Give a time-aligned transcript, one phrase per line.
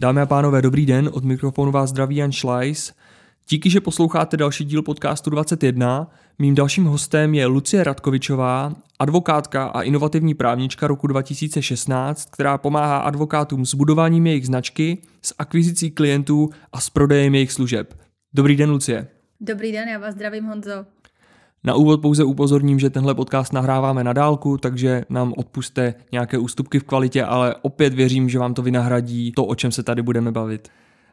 [0.00, 2.92] Dámy a pánové, dobrý den, od mikrofonu vás zdraví Jan Schleis.
[3.48, 6.10] Díky, že posloucháte další díl podcastu 21.
[6.38, 13.66] Mým dalším hostem je Lucie Radkovičová, advokátka a inovativní právnička roku 2016, která pomáhá advokátům
[13.66, 17.94] s budováním jejich značky, s akvizicí klientů a s prodejem jejich služeb.
[18.34, 19.06] Dobrý den, Lucie.
[19.40, 20.86] Dobrý den, já vás zdravím, Honzo.
[21.64, 26.78] Na úvod pouze upozorním, že tenhle podcast nahráváme na dálku, takže nám odpuste nějaké ústupky
[26.78, 30.32] v kvalitě, ale opět věřím, že vám to vynahradí to, o čem se tady budeme
[30.32, 30.68] bavit.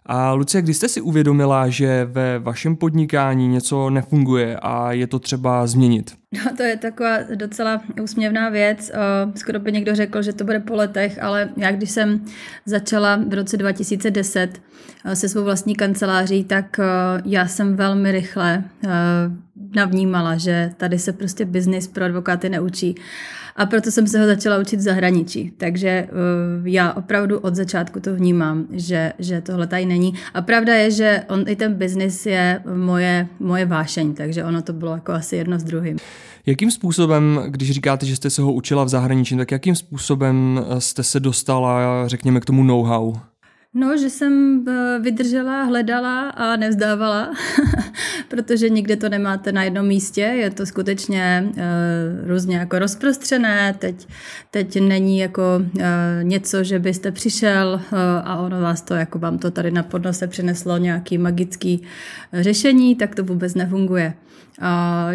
[0.05, 5.19] A Lucie, kdy jste si uvědomila, že ve vašem podnikání něco nefunguje a je to
[5.19, 6.15] třeba změnit?
[6.33, 8.91] No to je taková docela úsměvná věc.
[9.35, 12.25] Skoro by někdo řekl, že to bude po letech, ale já když jsem
[12.65, 14.61] začala v roce 2010
[15.13, 16.79] se svou vlastní kanceláří, tak
[17.25, 18.63] já jsem velmi rychle
[19.75, 22.95] navnímala, že tady se prostě biznis pro advokáty neučí.
[23.55, 25.51] A proto jsem se ho začala učit v zahraničí.
[25.57, 26.07] Takže
[26.63, 30.13] já opravdu od začátku to vnímám, že, že tohle tady není.
[30.33, 34.73] A pravda je, že on i ten biznis je moje, moje vášeň, takže ono to
[34.73, 35.97] bylo jako asi jedno s druhým.
[36.45, 41.03] Jakým způsobem, když říkáte, že jste se ho učila v zahraničí, tak jakým způsobem jste
[41.03, 43.13] se dostala, řekněme, k tomu know-how?
[43.79, 47.33] No, že jsem eh, vydržela, hledala a nevzdávala,
[48.27, 54.07] protože nikde to nemáte na jednom místě, je to skutečně uh, různě jako rozprostřené, teď,
[54.51, 55.81] teď není jako uh,
[56.23, 60.27] něco, že byste přišel uh, a ono vás to, jako vám to tady na podnose
[60.27, 61.83] přineslo nějaký magický
[62.33, 64.13] řešení, tak to vůbec nefunguje.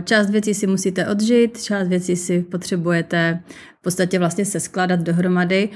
[0.05, 3.43] Část věcí si musíte odžít, část věcí si potřebujete
[3.79, 5.69] v podstatě vlastně se skládat dohromady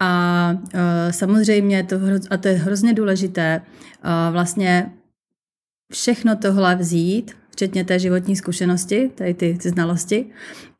[0.00, 0.80] a uh,
[1.10, 1.96] samozřejmě, to,
[2.30, 3.62] a to je hrozně důležité,
[4.04, 4.92] uh, vlastně
[5.92, 10.26] všechno tohle vzít, včetně té životní zkušenosti, tady ty, ty znalosti,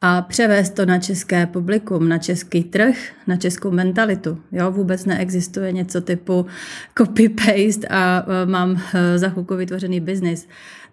[0.00, 2.96] a převést to na české publikum, na český trh,
[3.26, 4.38] na českou mentalitu.
[4.52, 6.46] Jo, vůbec neexistuje něco typu
[6.94, 8.82] copy-paste a uh, mám
[9.16, 10.48] za chvilku vytvořený biznis.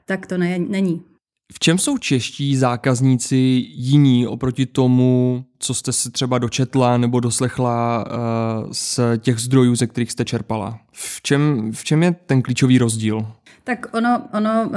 [0.06, 1.15] Tak to ne, není.
[1.54, 3.36] V čem jsou čeští zákazníci
[3.76, 9.88] jiní oproti tomu, co jste si třeba dočetla nebo doslechla uh, z těch zdrojů, ze
[9.88, 10.80] kterých jste čerpala?
[10.92, 13.28] V čem, v čem je ten klíčový rozdíl?
[13.64, 14.74] Tak ono, ono uh,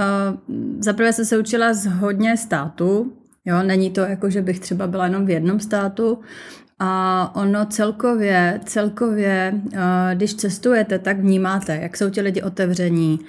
[0.79, 3.13] zaprvé jsem se učila z hodně států,
[3.49, 6.19] Jo, není to jako, že bych třeba byla jenom v jednom státu,
[6.81, 9.61] a ono celkově, celkově,
[10.15, 13.21] když cestujete, tak vnímáte, jak jsou ti lidi otevření,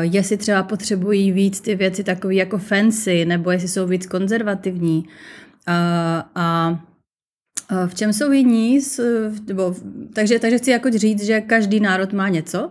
[0.00, 5.08] jestli třeba potřebují víc ty věci takové jako fancy, nebo jestli jsou víc konzervativní.
[6.34, 6.78] A
[7.86, 8.80] v čem jsou jiní?
[9.46, 9.74] Nebo,
[10.12, 12.70] takže, takže chci jako říct, že každý národ má něco.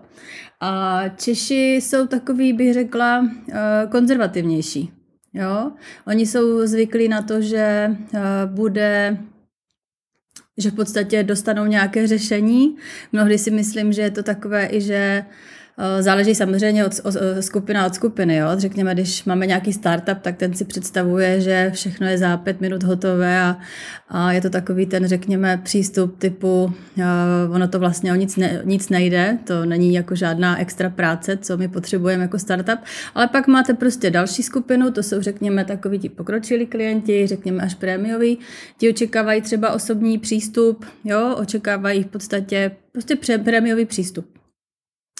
[0.62, 3.29] A Češi jsou takový, bych řekla,
[3.91, 4.91] konzervativnější.
[5.34, 5.72] Jo?
[6.07, 7.96] Oni jsou zvyklí na to, že
[8.46, 9.17] bude
[10.57, 12.75] že v podstatě dostanou nějaké řešení.
[13.11, 15.25] Mnohdy si myslím, že je to takové i, že
[16.00, 18.36] záleží samozřejmě od, od, skupina od skupiny.
[18.36, 18.47] Jo?
[18.58, 22.84] Řekněme, když máme nějaký startup, tak ten si představuje, že všechno je za pět minut
[22.84, 23.58] hotové a,
[24.09, 28.62] a je to takový ten, řekněme, přístup typu, uh, ono to vlastně o nic, ne,
[28.64, 32.80] nic nejde, to není jako žádná extra práce, co my potřebujeme jako startup,
[33.16, 37.75] ale pak máte prostě další skupinu, to jsou, řekněme, takový ti pokročilí klienti, řekněme až
[37.75, 38.40] prémioví,
[38.78, 44.34] ti očekávají třeba osobní přístup, jo, očekávají v podstatě prostě prémiový přístup.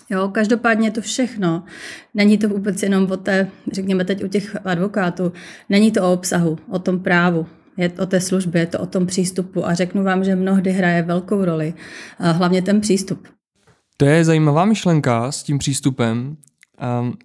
[0.10, 1.64] Jo, každopádně to všechno.
[2.14, 5.34] Není to vůbec jenom o té, řekněme teď u těch advokátů,
[5.70, 8.86] není to o obsahu, o tom právu, je to o té službě, je to o
[8.86, 11.74] tom přístupu a řeknu vám, že mnohdy hraje velkou roli,
[12.20, 13.28] hlavně ten přístup.
[13.98, 16.38] To je zajímavá myšlenka s tím přístupem.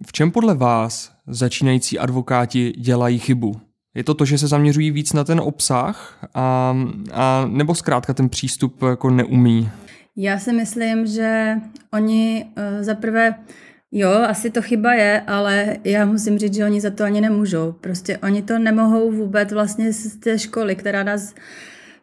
[0.06, 3.60] V čem podle vás začínající advokáti dělají chybu?
[3.94, 6.76] Je to to, že se zaměřují víc na ten obsah a,
[7.12, 9.68] a nebo zkrátka ten přístup jako neumí?
[10.16, 11.54] Já si myslím, že
[11.92, 13.34] oni uh, zaprvé,
[13.92, 17.72] jo, asi to chyba je, ale já musím říct, že oni za to ani nemůžou.
[17.72, 21.34] Prostě oni to nemohou vůbec vlastně z té školy, která nás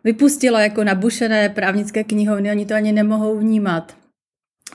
[0.04, 3.98] vypustila jako nabušené právnické knihovny, oni to ani nemohou vnímat.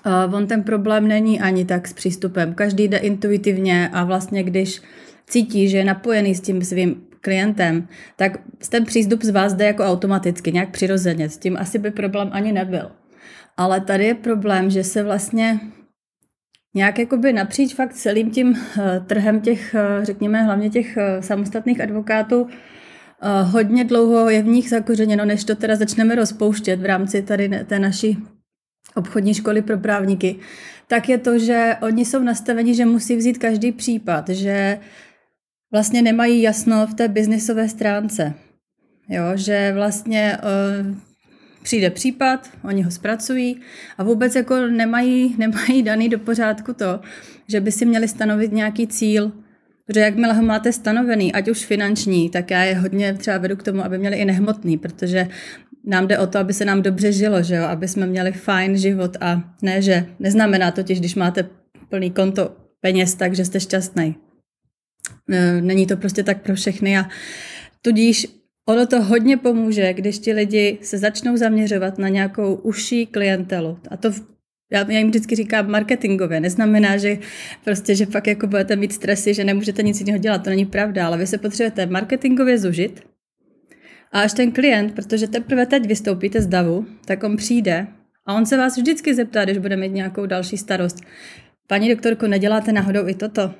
[0.06, 2.55] Uh, on ten problém není ani tak s přístupem.
[2.55, 4.82] Každý jde intuitivně a vlastně když
[5.26, 9.85] cítí, že je napojený s tím svým klientem, tak ten přístup z vás jde jako
[9.85, 11.28] automaticky, nějak přirozeně.
[11.28, 12.90] S tím asi by problém ani nebyl.
[13.56, 15.60] Ale tady je problém, že se vlastně
[16.75, 21.81] nějak jakoby napříč fakt celým tím eh, trhem těch, eh, řekněme, hlavně těch eh, samostatných
[21.81, 22.46] advokátů,
[23.43, 27.78] hodně dlouho je v nich zakořeněno, než to teda začneme rozpouštět v rámci tady té
[27.78, 28.19] naší
[28.94, 30.37] obchodní školy pro právníky,
[30.87, 34.78] tak je to, že oni jsou nastaveni, že musí vzít každý případ, že
[35.72, 38.34] vlastně nemají jasno v té biznisové stránce.
[39.08, 40.38] Jo, že vlastně
[41.62, 43.61] přijde případ, oni ho zpracují
[43.99, 47.00] a vůbec jako nemají, nemají daný do pořádku to,
[47.49, 49.32] že by si měli stanovit nějaký cíl,
[49.87, 53.62] Protože jakmile ho máte stanovený, ať už finanční, tak já je hodně třeba vedu k
[53.62, 55.29] tomu, aby měli i nehmotný, protože
[55.85, 57.64] nám jde o to, aby se nám dobře žilo, že jo?
[57.64, 61.49] aby jsme měli fajn život a ne, že neznamená totiž, když máte
[61.88, 64.17] plný konto peněz, takže jste šťastný.
[65.31, 67.09] E, není to prostě tak pro všechny a
[67.82, 68.26] tudíž
[68.73, 73.79] ono to hodně pomůže, když ti lidi se začnou zaměřovat na nějakou užší klientelu.
[73.91, 74.13] A to
[74.73, 76.41] já, já jim vždycky říkám marketingově.
[76.41, 77.19] Neznamená, že
[77.65, 80.45] prostě, že pak jako budete mít stresy, že nemůžete nic jiného dělat.
[80.45, 83.03] To není pravda, ale vy se potřebujete marketingově zužit.
[84.13, 87.87] A až ten klient, protože teprve teď vystoupíte z davu, tak on přijde
[88.27, 91.01] a on se vás vždycky zeptá, když bude mít nějakou další starost.
[91.67, 93.55] Paní doktorko, neděláte náhodou i toto?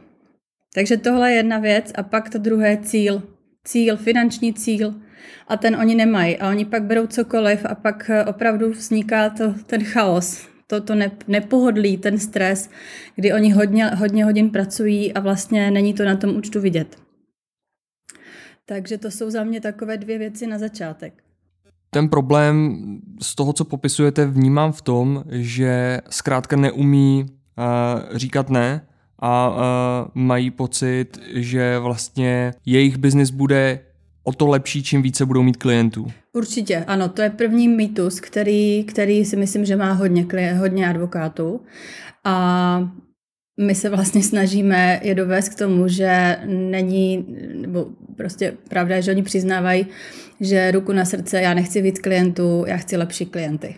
[0.75, 3.23] Takže tohle je jedna věc a pak to druhé cíl.
[3.64, 4.94] Cíl, finanční cíl
[5.49, 6.38] a ten oni nemají.
[6.38, 10.94] A oni pak berou cokoliv a pak eh, opravdu vzniká to, ten chaos, to, to
[10.94, 12.70] ne, nepohodlí, ten stres,
[13.17, 16.99] kdy oni hodně, hodně hodin pracují a vlastně není to na tom účtu vidět.
[18.67, 21.23] Takže to jsou za mě takové dvě věci na začátek.
[21.91, 22.79] Ten problém
[23.23, 28.87] z toho, co popisujete, vnímám v tom, že zkrátka neumí uh, říkat ne
[29.24, 29.56] a uh,
[30.14, 33.80] mají pocit, že vlastně jejich biznis bude
[34.24, 36.06] o to lepší, čím více budou mít klientů.
[36.32, 40.26] Určitě, ano, to je první mýtus, který, který si myslím, že má hodně,
[40.58, 41.60] hodně advokátů.
[42.24, 42.92] A
[43.60, 47.86] my se vlastně snažíme je dovést k tomu, že není, nebo
[48.16, 49.86] prostě pravda je, že oni přiznávají,
[50.40, 53.75] že ruku na srdce, já nechci víc klientů, já chci lepší klienty.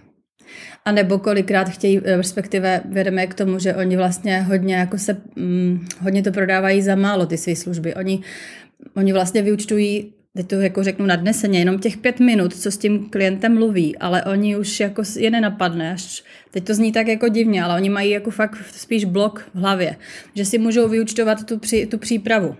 [0.85, 5.87] A nebo kolikrát chtějí, respektive vedeme k tomu, že oni vlastně hodně, jako se, hm,
[6.01, 7.95] hodně to prodávají za málo, ty své služby.
[7.95, 8.21] Oni,
[8.95, 13.11] oni vlastně vyučtují teď to jako řeknu nadneseně, jenom těch pět minut, co s tím
[13.11, 17.63] klientem mluví, ale oni už jako je nenapadne, až teď to zní tak jako divně,
[17.63, 19.97] ale oni mají jako fakt spíš blok v hlavě,
[20.35, 22.57] že si můžou vyučtovat tu, při, tu přípravu.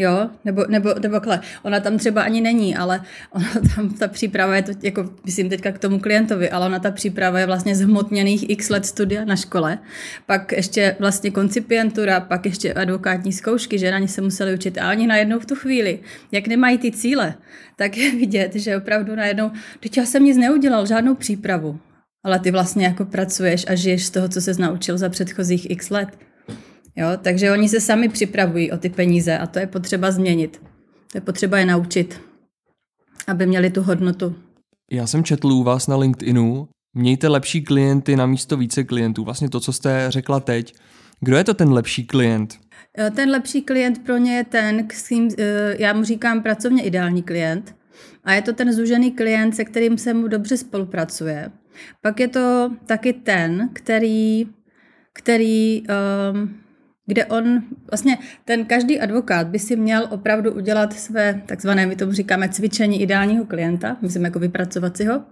[0.00, 1.40] Jo, nebo, nebo, nebo kle.
[1.62, 5.72] Ona tam třeba ani není, ale ona tam, ta příprava je to, jako myslím teďka
[5.72, 9.78] k tomu klientovi, ale ona ta příprava je vlastně zhmotněných x let studia na škole,
[10.26, 14.90] pak ještě vlastně koncipientura, pak ještě advokátní zkoušky, že na ně se museli učit a
[14.90, 16.00] oni najednou v tu chvíli,
[16.32, 17.34] jak nemají ty cíle,
[17.76, 19.50] tak je vidět, že opravdu najednou,
[19.80, 21.78] teď já jsem nic neudělal, žádnou přípravu,
[22.24, 25.90] ale ty vlastně jako pracuješ a žiješ z toho, co se naučil za předchozích x
[25.90, 26.08] let.
[26.98, 27.08] Jo?
[27.22, 30.62] Takže oni se sami připravují o ty peníze a to je potřeba změnit.
[31.12, 32.20] To je potřeba je naučit,
[33.26, 34.34] aby měli tu hodnotu.
[34.90, 39.24] Já jsem četl u vás na LinkedInu, mějte lepší klienty na místo více klientů.
[39.24, 40.74] Vlastně to, co jste řekla teď.
[41.20, 42.54] Kdo je to ten lepší klient?
[43.14, 47.22] Ten lepší klient pro ně je ten, s kým, eh, já mu říkám pracovně ideální
[47.22, 47.76] klient.
[48.24, 51.50] A je to ten zúžený klient, se kterým se mu dobře spolupracuje.
[52.02, 54.48] Pak je to taky ten, který,
[55.12, 55.82] který
[56.32, 56.54] um,
[57.08, 62.12] kde on, vlastně ten každý advokát by si měl opravdu udělat své takzvané, my tomu
[62.12, 65.22] říkáme cvičení ideálního klienta, myslím jako vypracovat si ho,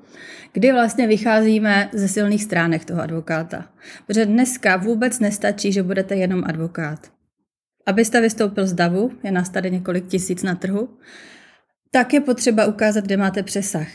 [0.52, 3.68] kdy vlastně vycházíme ze silných stránek toho advokáta.
[4.06, 7.12] Protože dneska vůbec nestačí, že budete jenom advokát.
[7.86, 10.88] Abyste vystoupil z davu, je nás tady několik tisíc na trhu,
[11.90, 13.88] tak je potřeba ukázat, kde máte přesah.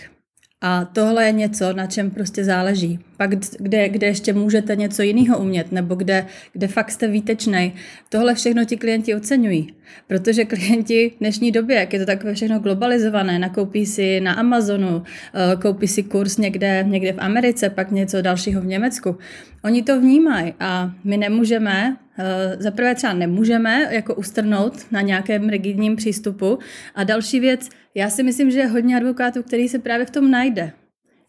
[0.63, 2.99] A tohle je něco, na čem prostě záleží.
[3.17, 7.73] Pak kde, kde ještě můžete něco jiného umět, nebo kde, kde fakt jste výtečný.
[8.09, 9.73] Tohle všechno ti klienti oceňují.
[10.07, 15.03] Protože klienti v dnešní době, jak je to takové všechno globalizované, nakoupí si na Amazonu,
[15.03, 19.17] eh, koupí si kurz někde, někde v Americe, pak něco dalšího v Německu.
[19.63, 21.97] Oni to vnímají a my nemůžeme,
[22.59, 26.59] za prvé třeba nemůžeme jako ustrnout na nějakém rigidním přístupu.
[26.95, 30.31] A další věc, já si myslím, že je hodně advokátů, který se právě v tom
[30.31, 30.71] najde.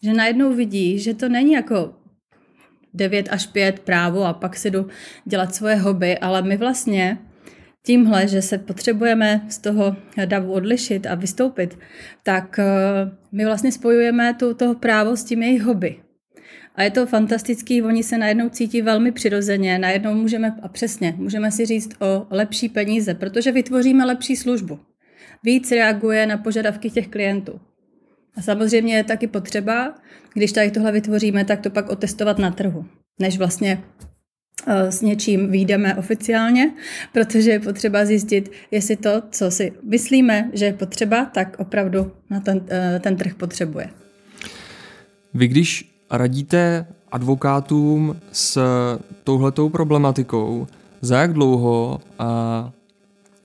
[0.03, 1.93] Že najednou vidí, že to není jako
[2.93, 4.87] 9 až 5 právo a pak si jdu
[5.25, 7.17] dělat svoje hobby, ale my vlastně
[7.85, 9.95] tímhle, že se potřebujeme z toho
[10.25, 11.77] davu odlišit a vystoupit,
[12.23, 12.65] tak eh,
[13.31, 16.02] my vlastně spojujeme tu, toho právo s tím jejich hobby.
[16.75, 21.51] A je to fantastický, oni se najednou cítí velmi přirozeně, najednou můžeme, a přesně, můžeme
[21.51, 24.79] si říct o lepší peníze, protože vytvoříme lepší službu.
[25.43, 27.59] Víc reaguje na požadavky těch klientů.
[28.35, 29.95] A samozřejmě je taky potřeba,
[30.33, 32.85] když tady tohle vytvoříme, tak to pak otestovat na trhu,
[33.19, 33.83] než vlastně
[34.67, 36.73] eh, s něčím výjdeme oficiálně,
[37.13, 42.39] protože je potřeba zjistit, jestli to, co si myslíme, že je potřeba, tak opravdu na
[42.39, 43.89] ten, eh, ten trh potřebuje.
[45.33, 48.61] Vy když radíte advokátům s
[49.23, 50.67] touhletou problematikou,
[51.01, 52.71] za jak dlouho a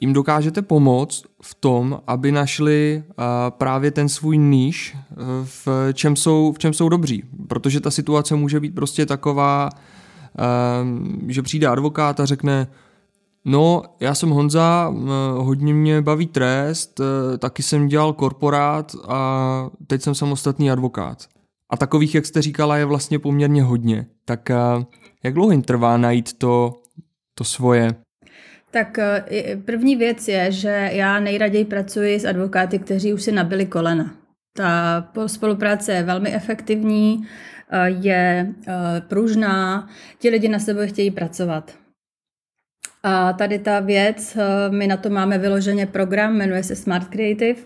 [0.00, 3.02] jim dokážete pomoct v tom, aby našli
[3.48, 7.24] právě ten svůj níž, uh, v čem, jsou, v čem jsou dobří.
[7.48, 12.66] Protože ta situace může být prostě taková, uh, že přijde advokát a řekne,
[13.44, 14.94] No, já jsem Honza,
[15.36, 17.00] hodně mě baví trest,
[17.38, 21.26] taky jsem dělal korporát a teď jsem samostatný advokát.
[21.70, 24.06] A takových, jak jste říkala, je vlastně poměrně hodně.
[24.24, 24.48] Tak
[25.24, 26.82] jak dlouho jim trvá najít to,
[27.34, 27.94] to svoje?
[28.70, 28.98] Tak
[29.64, 34.14] první věc je, že já nejraději pracuji s advokáty, kteří už si nabili kolena.
[34.56, 37.26] Ta spolupráce je velmi efektivní,
[37.86, 38.54] je
[39.08, 41.74] pružná, ti lidi na sebe chtějí pracovat.
[43.02, 47.60] A tady ta věc, eh, my na to máme vyloženě program, jmenuje se Smart Creative.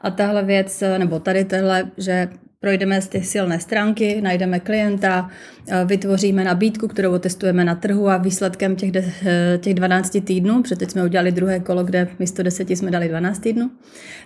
[0.00, 2.28] A tahle věc, eh, nebo tady tohle, že
[2.60, 5.30] projdeme z ty silné stránky, najdeme klienta,
[5.68, 9.12] eh, vytvoříme nabídku, kterou testujeme na trhu a výsledkem těch, de,
[9.60, 13.38] těch 12 týdnů, protože teď jsme udělali druhé kolo, kde místo 10 jsme dali 12
[13.38, 13.70] týdnů,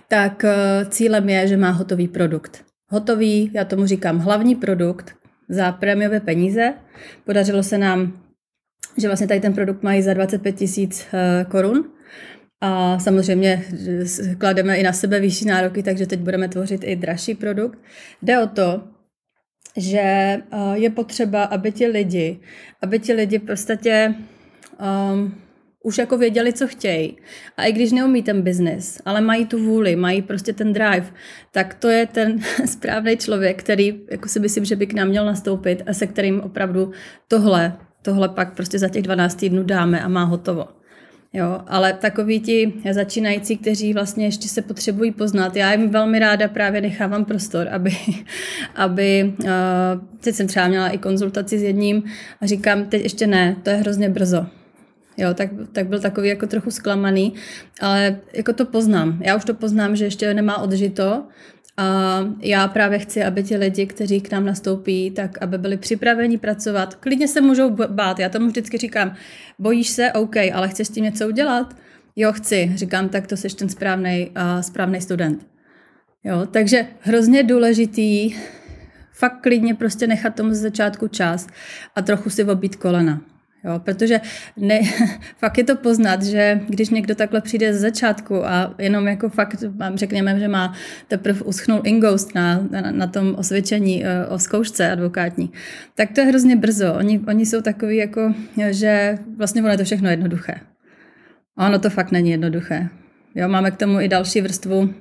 [0.07, 0.45] tak
[0.89, 2.65] cílem je, že má hotový produkt.
[2.89, 5.15] Hotový, já tomu říkám hlavní produkt
[5.49, 6.73] za prémiové peníze.
[7.25, 8.25] Podařilo se nám
[8.97, 11.85] že vlastně tady ten produkt mají za 25 tisíc eh, korun.
[12.67, 13.63] A samozřejmě
[14.37, 17.79] klademe i na sebe vyšší nároky, takže teď budeme tvořit i dražší produkt.
[18.21, 18.81] Jde o to,
[19.77, 20.37] že
[20.73, 22.39] je potřeba, aby ti lidi,
[22.81, 24.15] aby ti lidi v podstatě
[25.13, 25.35] um,
[25.83, 27.17] už jako věděli, co chtějí.
[27.57, 31.05] A i když neumí ten biznis, ale mají tu vůli, mají prostě ten drive,
[31.51, 35.25] tak to je ten správný člověk, který jako si myslím, že by k nám měl
[35.25, 36.91] nastoupit a se kterým opravdu
[37.27, 40.67] tohle tohle pak prostě za těch 12 týdnů dáme a má hotovo.
[41.35, 46.47] Jo, ale takoví ti začínající, kteří vlastně ještě se potřebují poznat, já jim velmi ráda
[46.47, 47.91] právě nechávám prostor, aby,
[48.75, 49.49] aby uh,
[50.19, 52.03] teď jsem třeba měla i konzultaci s jedním
[52.41, 54.45] a říkám, teď ještě ne, to je hrozně brzo.
[55.17, 57.33] Jo, tak, tak byl takový jako trochu zklamaný,
[57.81, 59.19] ale jako to poznám.
[59.23, 61.23] Já už to poznám, že ještě nemá odžito
[61.77, 66.37] a já právě chci, aby ti lidi, kteří k nám nastoupí, tak aby byli připraveni
[66.37, 66.95] pracovat.
[66.95, 69.15] Klidně se můžou bát, já tomu vždycky říkám,
[69.59, 71.75] bojíš se, OK, ale chceš s tím něco udělat?
[72.15, 72.71] Jo, chci.
[72.75, 75.47] Říkám, tak to jsi ten správný uh, správný student.
[76.23, 78.35] Jo, takže hrozně důležitý
[79.13, 81.47] fakt klidně prostě nechat tomu z začátku čas
[81.95, 83.21] a trochu si obít kolena.
[83.65, 84.21] Jo, protože
[84.57, 84.79] ne,
[85.37, 89.63] fakt je to poznat, že když někdo takhle přijde z začátku a jenom jako fakt,
[89.95, 90.73] řekněme, že má
[91.07, 95.51] teprve uschnul ingoust na, na, na tom osvědčení eh, o zkoušce advokátní,
[95.95, 96.93] tak to je hrozně brzo.
[96.93, 98.33] Oni, oni jsou takový jako,
[98.69, 100.59] že vlastně ono je to všechno jednoduché.
[101.57, 102.89] A ono to fakt není jednoduché.
[103.35, 104.93] Jo, máme k tomu i další vrstvu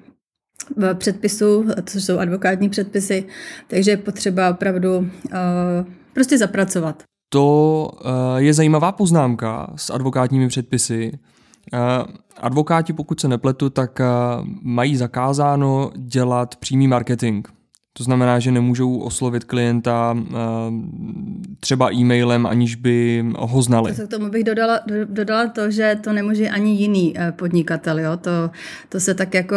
[0.77, 3.25] v předpisu, což jsou advokátní předpisy,
[3.69, 5.07] takže je potřeba opravdu uh,
[6.13, 7.03] prostě zapracovat.
[7.35, 11.19] To eh, je zajímavá poznámka s advokátními předpisy.
[11.73, 11.79] Eh,
[12.37, 14.07] advokáti, pokud se nepletu, tak eh,
[14.63, 17.47] mají zakázáno dělat přímý marketing.
[17.93, 20.17] To znamená, že nemůžou oslovit klienta
[21.61, 23.95] třeba e-mailem, aniž by ho znali.
[23.95, 27.99] To k tomu bych dodala, dodala to, že to nemůže ani jiný podnikatel.
[27.99, 28.17] Jo?
[28.17, 28.31] To,
[28.89, 29.57] to se tak jako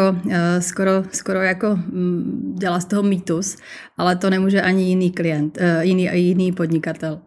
[0.60, 3.58] skoro, skoro jako mm, dělá z toho mýtus,
[3.98, 7.20] ale to nemůže ani jiný klient, jiný, jiný podnikatel.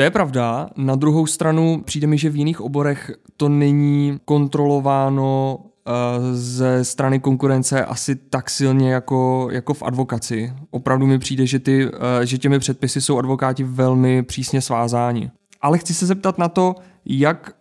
[0.00, 0.70] To je pravda.
[0.76, 5.94] Na druhou stranu přijde mi, že v jiných oborech to není kontrolováno uh,
[6.32, 10.52] ze strany konkurence asi tak silně jako, jako v advokaci.
[10.70, 11.92] Opravdu mi přijde, že, ty, uh,
[12.24, 15.30] že těmi předpisy jsou advokáti velmi přísně svázáni.
[15.60, 17.54] Ale chci se zeptat na to, jak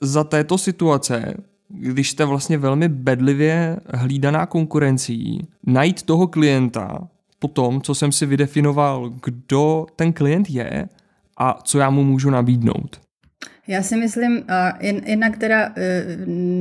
[0.00, 1.34] za této situace,
[1.68, 7.08] když jste vlastně velmi bedlivě hlídaná konkurencí, najít toho klienta
[7.38, 10.88] po tom, co jsem si vydefinoval, kdo ten klient je
[11.42, 13.00] a co já mu můžu nabídnout.
[13.68, 14.44] Já si myslím,
[15.06, 16.04] jinak teda e,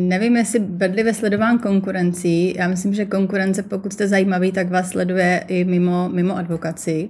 [0.09, 2.55] nevím, jestli bedlivě sledován konkurencí.
[2.57, 7.09] Já myslím, že konkurence, pokud jste zajímavý, tak vás sleduje i mimo, mimo advokaci.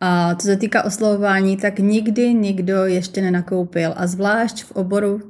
[0.00, 3.94] A co se týká oslovování, tak nikdy nikdo ještě nenakoupil.
[3.96, 5.20] A zvlášť v oboru,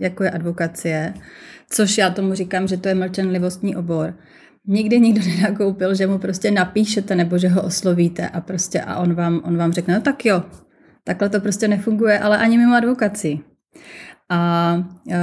[0.00, 1.14] jako je advokacie,
[1.70, 4.14] což já tomu říkám, že to je mlčenlivostní obor,
[4.66, 9.14] nikdy nikdo nenakoupil, že mu prostě napíšete nebo že ho oslovíte a prostě a on
[9.14, 10.42] vám, on vám řekne, no tak jo,
[11.06, 13.38] Takhle to prostě nefunguje, ale ani mimo advokaci.
[14.28, 14.74] A
[15.06, 15.14] uh,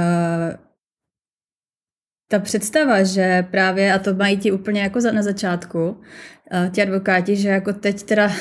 [2.30, 7.36] ta představa, že právě, a to mají ti úplně jako na začátku, uh, ti advokáti,
[7.36, 8.32] že jako teď teda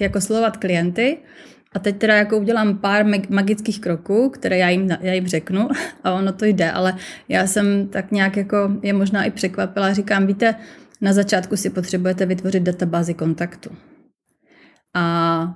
[0.00, 1.18] jako slovat klienty
[1.72, 5.68] a teď teda jako udělám pár magických kroků, které já jim, já jim řeknu
[6.04, 6.96] a ono to jde, ale
[7.28, 10.54] já jsem tak nějak jako je možná i překvapila, říkám, víte,
[11.00, 13.70] na začátku si potřebujete vytvořit databázi kontaktu.
[14.94, 15.54] A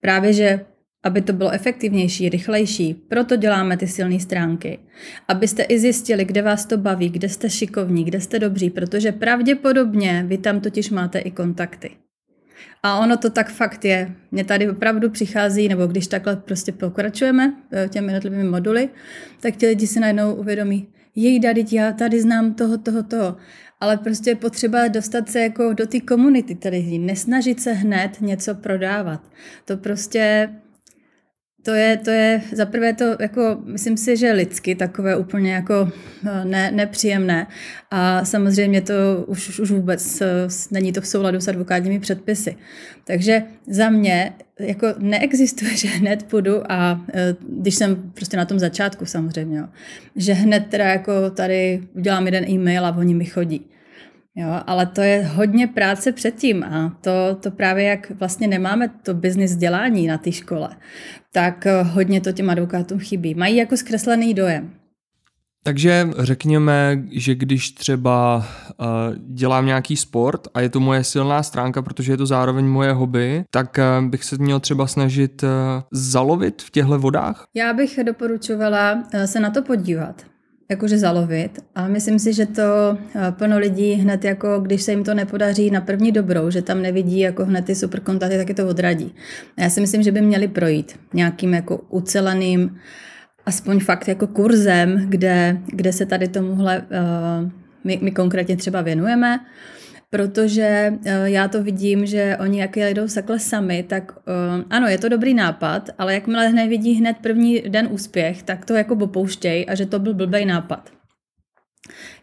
[0.00, 0.60] právě, že
[1.02, 2.94] aby to bylo efektivnější, rychlejší.
[2.94, 4.78] Proto děláme ty silné stránky.
[5.28, 10.24] Abyste i zjistili, kde vás to baví, kde jste šikovní, kde jste dobří, protože pravděpodobně
[10.26, 11.90] vy tam totiž máte i kontakty.
[12.82, 14.14] A ono to tak fakt je.
[14.30, 18.88] Mně tady opravdu přichází, nebo když takhle prostě pokračujeme eh, těmi jednotlivými moduly,
[19.40, 23.36] tak ti lidi si najednou uvědomí, jej tady já tady znám toho, toho, toho.
[23.80, 28.54] Ale prostě je potřeba dostat se jako do té komunity tady, nesnažit se hned něco
[28.54, 29.20] prodávat.
[29.64, 30.48] To prostě
[31.62, 35.92] to je, to je za prvé to, jako, myslím si, že lidsky takové úplně jako
[36.26, 37.46] eh, ne, nepříjemné.
[37.90, 38.94] A samozřejmě to
[39.26, 40.26] už, už vůbec eh,
[40.70, 42.56] není to v souladu s advokátními předpisy.
[43.04, 48.58] Takže za mě jako neexistuje, že hned půjdu a eh, když jsem prostě na tom
[48.58, 49.62] začátku samozřejmě,
[50.16, 53.66] že hned teda jako tady udělám jeden e-mail a oni mi chodí.
[54.36, 57.10] Jo, ale to je hodně práce předtím a to,
[57.40, 60.68] to právě jak vlastně nemáme to business dělání na té škole,
[61.32, 63.34] tak eh, hodně to těm advokátům chybí.
[63.34, 64.70] Mají jako zkreslený dojem.
[65.64, 68.86] Takže řekněme, že když třeba uh,
[69.34, 73.44] dělám nějaký sport a je to moje silná stránka, protože je to zároveň moje hobby,
[73.50, 75.48] tak uh, bych se měl třeba snažit uh,
[75.92, 77.44] zalovit v těchto vodách?
[77.54, 80.31] Já bych doporučovala uh, se na to podívat
[80.72, 81.58] jakože zalovit.
[81.74, 85.70] A myslím si, že to eh, plno lidí hned jako, když se jim to nepodaří
[85.70, 89.14] na první dobrou, že tam nevidí jako hned ty super kontakty, tak je to odradí.
[89.56, 92.76] A já si myslím, že by měli projít nějakým jako uceleným
[93.46, 97.50] aspoň fakt jako kurzem, kde, kde se tady tomuhle uh,
[97.84, 99.38] my, my konkrétně třeba věnujeme.
[99.38, 99.81] Uh,
[100.12, 104.98] protože eh, já to vidím, že oni jak jdou takhle sami, tak uh, ano, je
[104.98, 109.66] to dobrý nápad, ale jakmile hned vidí hned první den úspěch, tak to jako popouštěj
[109.68, 110.92] a že to byl blbý nápad.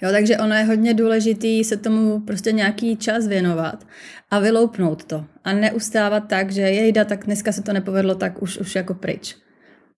[0.02, 3.88] Jo, takže ono je hodně důležitý se tomu prostě nějaký čas věnovat
[4.32, 5.26] a vyloupnout to.
[5.44, 9.38] A neustávat tak, že jejda, tak dneska se to nepovedlo, tak už, už jako pryč.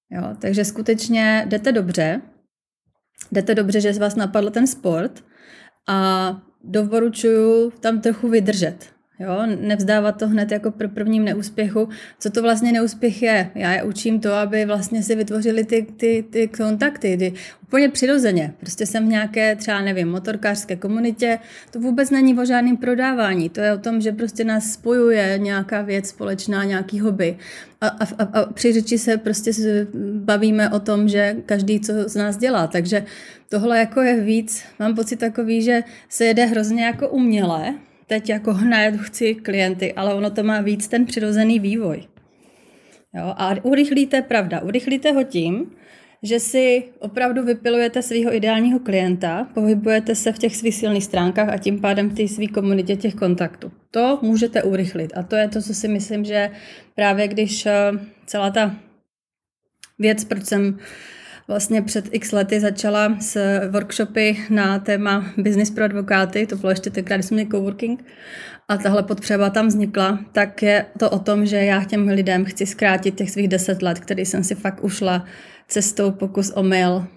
[0.10, 2.22] Jo, takže skutečně jdete dobře,
[3.32, 5.24] jdete dobře, že z vás napadl ten sport
[5.88, 8.90] a doporučuju tam trochu vydržet.
[9.22, 11.90] Jo, nevzdávat to hned jako pro prvním neúspěchu.
[12.20, 13.52] Co to vlastně neúspěch je?
[13.56, 18.54] Já je učím to, aby vlastně si vytvořili ty, ty, ty kontakty, ty, úplně přirozeně.
[18.60, 21.40] Prostě jsem v nějaké třeba, nevím, motorkářské komunitě.
[21.72, 23.50] To vůbec není o žádném prodávání.
[23.50, 27.38] To je o tom, že prostě nás spojuje nějaká věc společná, nějaký hobby.
[27.82, 29.52] A, a, a, a při řeči se prostě
[30.14, 32.68] bavíme o tom, že každý co z nás dělá.
[32.68, 33.06] Takže
[33.50, 37.74] tohle jako je víc, mám pocit takový, že se jede hrozně jako uměle,
[38.12, 42.04] teď jako hned chci klienty, ale ono to má víc ten přirozený vývoj.
[43.16, 43.34] Jo?
[43.38, 45.72] A urychlíte, pravda, urychlíte ho tím,
[46.24, 51.58] že si opravdu vypilujete svého ideálního klienta, pohybujete se v těch svých silných stránkách a
[51.58, 53.72] tím pádem v té své komunitě těch kontaktů.
[53.92, 56.52] To můžete urychlit a to je to, co si myslím, že
[56.96, 57.92] právě když eh,
[58.26, 58.76] celá ta
[60.00, 60.80] věc, proč jsem
[61.48, 66.90] vlastně před x lety začala s workshopy na téma business pro advokáty, to bylo ještě
[66.90, 68.04] tenkrát, když jsme měli coworking,
[68.68, 72.66] a tahle potřeba tam vznikla, tak je to o tom, že já těm lidem chci
[72.66, 75.26] zkrátit těch svých deset let, který jsem si fakt ušla
[75.68, 77.08] cestou pokus o mail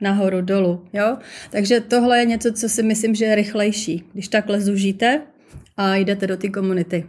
[0.00, 1.16] nahoru, dolů, jo?
[1.50, 5.22] Takže tohle je něco, co si myslím, že je rychlejší, když takhle zužíte
[5.76, 7.06] a jdete do té komunity.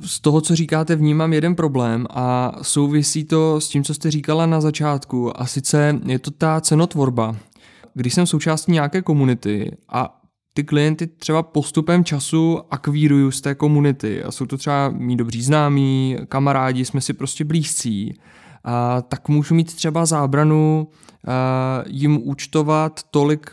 [0.00, 4.46] Z toho, co říkáte, vnímám jeden problém a souvisí to s tím, co jste říkala
[4.46, 5.40] na začátku.
[5.40, 7.36] A sice je to ta cenotvorba.
[7.94, 10.20] Když jsem součástí nějaké komunity a
[10.54, 14.22] ty klienty třeba postupem času akvíruju z té komunity.
[14.22, 18.14] A jsou to třeba mý dobří známí, kamarádi, jsme si prostě blízcí,
[18.64, 20.88] a tak můžu mít třeba zábranu
[21.86, 23.50] jim účtovat tolik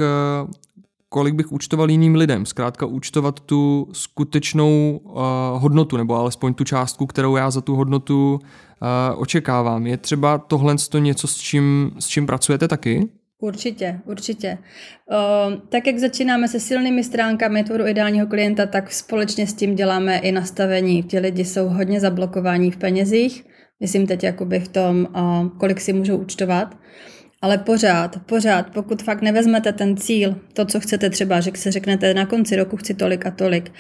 [1.10, 2.46] kolik bych účtoval jiným lidem.
[2.46, 5.22] Zkrátka účtovat tu skutečnou uh,
[5.62, 9.88] hodnotu, nebo alespoň tu částku, kterou já za tu hodnotu uh, očekávám.
[9.88, 13.10] Je třeba tohle něco, s čím, s čím pracujete taky?
[13.42, 14.58] Určitě, určitě.
[15.12, 20.18] Uh, tak jak začínáme se silnými stránkami tvoru ideálního klienta, tak společně s tím děláme
[20.18, 21.04] i nastavení.
[21.04, 23.46] Ti lidi jsou hodně zablokovaní v penězích,
[23.80, 26.76] myslím teď jakoby v tom, uh, kolik si můžou účtovat.
[27.42, 32.14] Ale pořád, pořád, pokud fakt nevezmete ten cíl, to, co chcete třeba, že se řeknete
[32.14, 33.72] na konci roku chci tolik a tolik,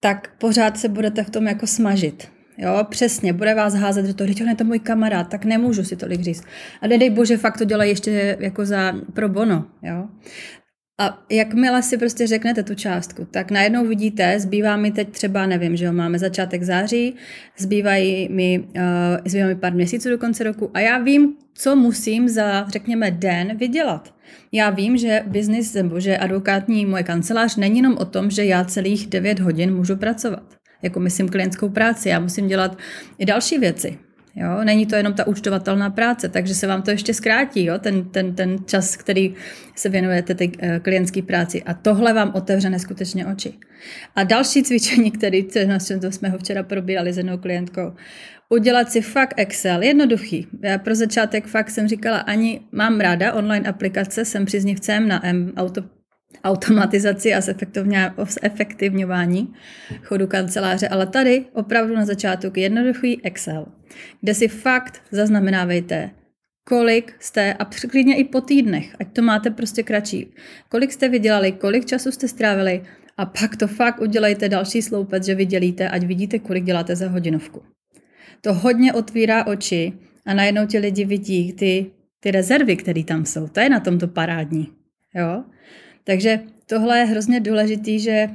[0.00, 2.28] tak pořád se budete v tom jako smažit.
[2.58, 5.96] Jo, přesně, bude vás házet do toho, teď je to můj kamarád, tak nemůžu si
[5.96, 6.44] tolik říct.
[6.80, 10.08] A nedej bože, fakt to dělají ještě jako za pro bono, jo.
[11.00, 15.76] A jakmile si prostě řeknete tu částku, tak najednou vidíte, zbývá mi teď třeba, nevím,
[15.76, 17.14] že jo, máme začátek září,
[17.58, 18.82] zbývají mi, uh,
[19.24, 23.56] zbývá mi pár měsíců do konce roku a já vím, co musím za, řekněme, den
[23.56, 24.14] vydělat.
[24.52, 28.64] Já vím, že biznis nebo že advokátní moje kancelář není jenom o tom, že já
[28.64, 30.42] celých 9 hodin můžu pracovat.
[30.82, 32.78] Jako myslím klientskou práci, já musím dělat
[33.18, 33.98] i další věci.
[34.40, 34.64] Jo?
[34.64, 37.78] Není to jenom ta účtovatelná práce, takže se vám to ještě zkrátí, jo?
[37.78, 39.34] Ten, ten, ten čas, který
[39.74, 41.62] se věnujete té eh, klientské práci.
[41.62, 43.52] A tohle vám otevře neskutečně oči.
[44.16, 45.42] A další cvičení, který
[46.00, 47.92] to jsme ho včera probírali s jednou klientkou,
[48.48, 50.46] udělat si fakt Excel, jednoduchý.
[50.62, 55.52] Já pro začátek fakt jsem říkala, ani mám ráda online aplikace, jsem příznivcem na M,
[55.56, 55.99] auto,
[56.44, 59.54] automatizaci a zefektivňování
[60.02, 63.66] chodu kanceláře, ale tady opravdu na začátku jednoduchý Excel,
[64.20, 66.10] kde si fakt zaznamenávejte,
[66.68, 70.34] kolik jste, a klidně i po týdnech, ať to máte prostě kratší,
[70.68, 72.82] kolik jste vydělali, kolik času jste strávili
[73.16, 77.62] a pak to fakt udělejte další sloupec, že vydělíte, ať vidíte, kolik děláte za hodinovku.
[78.40, 79.92] To hodně otvírá oči
[80.26, 81.90] a najednou ti lidi vidí ty,
[82.20, 83.48] ty rezervy, které tam jsou.
[83.48, 84.68] To je na tomto parádní.
[85.14, 85.44] Jo?
[86.04, 88.28] Takže tohle je hrozně důležitý, že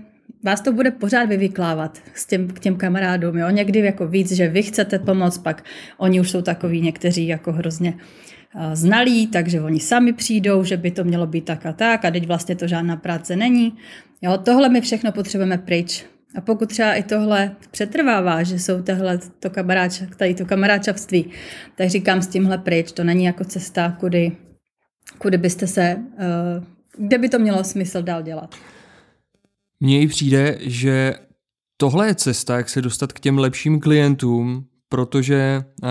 [0.43, 3.37] vás to bude pořád vyvyklávat s těm, k těm kamarádům.
[3.37, 3.49] Jo?
[3.49, 5.63] Někdy jako víc, že vy chcete pomoct, pak
[5.97, 7.93] oni už jsou takový někteří jako hrozně
[8.55, 12.11] uh, znalí, takže oni sami přijdou, že by to mělo být tak a tak a
[12.11, 13.73] teď vlastně to žádná práce není.
[14.21, 16.05] Jo, tohle my všechno potřebujeme pryč.
[16.35, 21.31] A pokud třeba i tohle přetrvává, že jsou tohle to kamaráč, tady to kamaráčavství,
[21.75, 24.31] tak říkám s tímhle pryč, to není jako cesta, kudy,
[25.17, 28.55] kudy byste se, uh, kde by to mělo smysl dál dělat.
[29.79, 31.15] Mně i přijde, že
[31.77, 35.89] tohle je cesta, jak se dostat k těm lepším klientům, protože uh,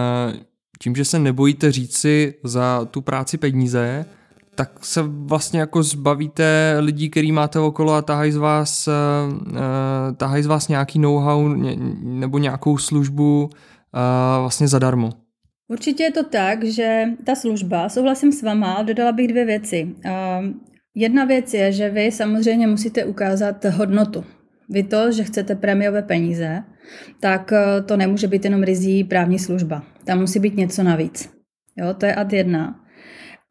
[0.82, 4.04] tím, že se nebojíte říct si za tu práci peníze,
[4.54, 8.94] tak se vlastně jako zbavíte lidí, který máte okolo a tahají z vás, uh,
[10.16, 11.48] tahají z vás nějaký know-how
[12.02, 13.50] nebo nějakou službu
[14.40, 15.10] vlastně zadarmo.
[15.68, 19.94] Určitě je to tak, že ta služba, souhlasím s váma, dodala bych dvě věci.
[20.94, 24.24] Jedna věc je, že vy samozřejmě musíte ukázat hodnotu.
[24.68, 26.62] Vy to, že chcete prémiové peníze,
[27.20, 27.52] tak
[27.86, 29.82] to nemůže být jenom rizí právní služba.
[30.04, 31.30] Tam musí být něco navíc.
[31.76, 32.80] Jo, to je ad jedna.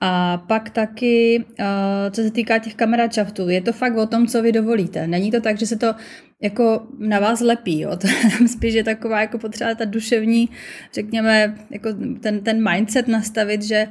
[0.02, 4.42] A pak taky, eh, co se týká těch kameračaftů, je to fakt o tom, co
[4.42, 5.08] vy dovolíte.
[5.08, 5.96] Není to tak, že se to
[6.42, 7.80] jako na vás lepí.
[7.80, 7.92] Jo.
[7.98, 8.08] To
[8.48, 10.50] spíš je taková jako potřeba ta duševní,
[10.94, 11.90] řekněme, jako
[12.22, 13.88] ten, ten mindset nastavit, že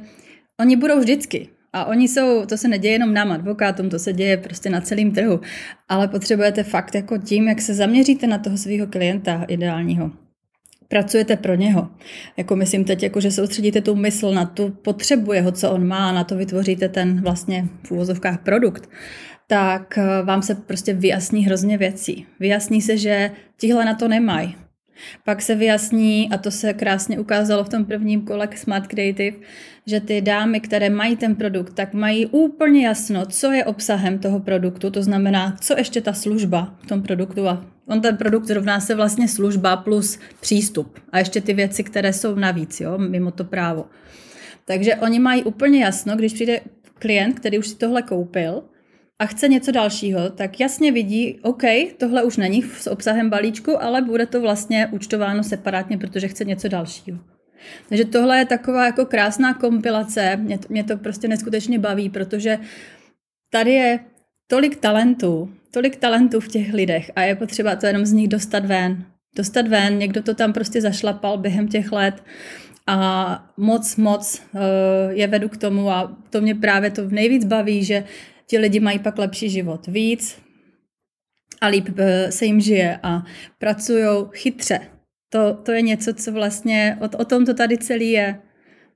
[0.59, 1.49] oni budou vždycky.
[1.73, 5.11] A oni jsou, to se neděje jenom nám advokátům, to se děje prostě na celém
[5.11, 5.39] trhu.
[5.89, 10.11] Ale potřebujete fakt jako tím, jak se zaměříte na toho svého klienta ideálního
[10.93, 11.89] pracujete pro něho.
[12.37, 16.11] Jako myslím teď, jako že soustředíte tu mysl na tu potřebu jeho, co on má,
[16.11, 18.89] na to vytvoříte ten vlastně v úvozovkách produkt,
[19.47, 22.25] tak eh, vám se prostě vyjasní hrozně věcí.
[22.39, 24.55] Vyjasní se, že tihle na to nemají.
[25.23, 29.37] Pak se vyjasní, a to se krásně ukázalo v tom prvním kole Smart Creative,
[29.85, 34.39] že ty dámy, které mají ten produkt, tak mají úplně jasno, co je obsahem toho
[34.39, 38.79] produktu, to znamená, co ještě ta služba v tom produktu a on ten produkt rovná
[38.79, 43.43] se vlastně služba plus přístup a ještě ty věci, které jsou navíc, jo, mimo to
[43.43, 43.85] právo.
[44.65, 46.59] Takže oni mají úplně jasno, když přijde
[46.99, 48.63] klient, který už si tohle koupil
[49.23, 51.63] a chce něco dalšího, tak jasně vidí, OK,
[51.97, 56.67] tohle už není s obsahem balíčku, ale bude to vlastně účtováno separátně, protože chce něco
[56.67, 57.19] dalšího.
[57.89, 62.59] Takže tohle je taková jako krásná kompilace, mě to, mě to prostě neskutečně baví, protože
[63.51, 63.99] tady je
[64.47, 68.65] tolik talentů, tolik talentů v těch lidech a je potřeba to jenom z nich dostat
[68.65, 69.05] ven.
[69.35, 72.23] Dostat ven, někdo to tam prostě zašlapal během těch let
[72.87, 74.59] a moc, moc uh,
[75.09, 78.03] je vedu k tomu a to mě právě to nejvíc baví, že
[78.53, 80.37] ti lidi mají pak lepší život víc
[81.61, 83.23] a líp uh, se jim žije a
[83.57, 84.79] pracují chytře.
[85.29, 88.41] To, to je něco, co vlastně, o, o tom to tady celý je.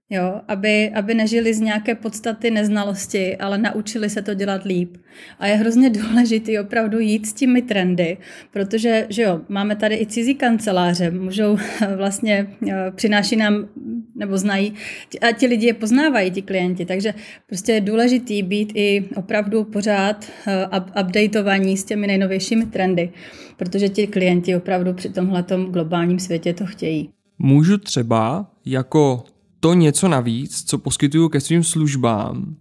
[0.10, 4.98] Jo, aby, aby nežili z nějaké podstaty neznalosti, ale naučili se to dělat líp.
[5.40, 8.18] A je hrozně důležitý opravdu jít s těmi trendy,
[8.52, 11.58] protože že jo, máme tady i cizí kanceláře, můžou
[11.96, 12.48] vlastně,
[12.96, 13.68] přináší nám,
[14.16, 14.74] nebo znají,
[15.22, 17.14] a ti lidi je poznávají, ti klienti, takže
[17.48, 23.10] prostě je důležitý být i opravdu pořád uh, updateovaní s těmi nejnovějšími trendy,
[23.58, 27.10] protože ti klienti opravdu při tomhle globálním světě to chtějí.
[27.40, 29.24] Můžu třeba jako
[29.60, 32.56] to něco navíc, co poskytuju ke svým službám,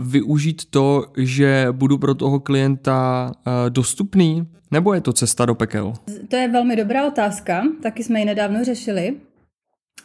[0.00, 3.32] využít to, že budu pro toho klienta
[3.68, 5.92] dostupný, nebo je to cesta do pekel?
[6.28, 9.16] To je velmi dobrá otázka, taky jsme ji nedávno řešili.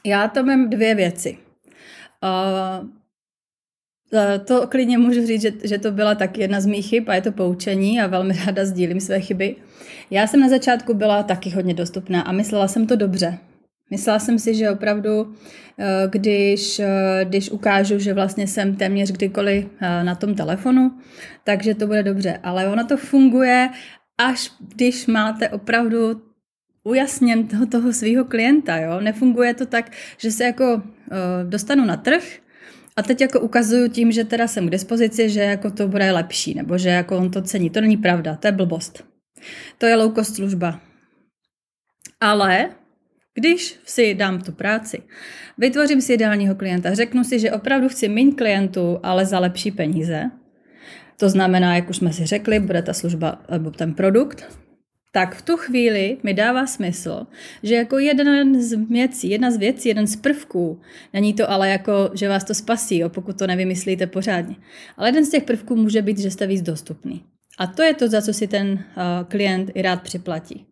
[0.06, 1.38] Já to mám dvě věci.
[4.46, 7.22] To klidně můžu říct, že, že to byla taky jedna z mých chyb a je
[7.22, 9.56] to poučení a velmi ráda sdílím své chyby.
[10.12, 13.38] Já jsem na začátku byla taky hodně dostupná a myslela jsem to dobře.
[13.92, 15.36] Myslela jsem si, že opravdu,
[15.80, 20.98] eh, když, eh, když ukážu, že vlastně jsem téměř kdykoliv eh, na tom telefonu,
[21.44, 22.40] takže to bude dobře.
[22.44, 23.70] Ale ono to funguje,
[24.18, 26.22] až když máte opravdu
[26.84, 28.78] ujasněn toho, toho svého klienta.
[28.78, 29.00] Jo?
[29.02, 30.82] Nefunguje to tak, že se jako
[31.44, 32.24] dostanu na trh
[32.98, 36.54] a teď jako ukazuju tím, že teda jsem k dispozici, že jako to bude lepší,
[36.54, 37.70] nebo že jako on to cení.
[37.70, 39.04] To není pravda, to je blbost.
[39.78, 40.80] To je low cost služba.
[42.20, 42.70] Ale
[43.34, 45.04] když si dám tu práci,
[45.58, 50.32] vytvořím si ideálního klienta, řeknu si, že opravdu chci méně klientů, ale za lepší peníze,
[51.18, 54.60] to znamená, jak už jsme si řekli, bude ta služba nebo ten produkt,
[55.12, 57.28] tak v tu chvíli mi dává smysl,
[57.64, 60.82] že jako jeden z věcí, jedna z věcí, jeden z prvků,
[61.14, 64.56] není to ale jako, že vás to spasí, jo, pokud to nevymyslíte pořádně,
[64.98, 67.24] ale jeden z těch prvků může být, že jste víc dostupný.
[67.58, 68.84] A to je to, za co si ten uh,
[69.28, 70.71] klient i rád připlatí.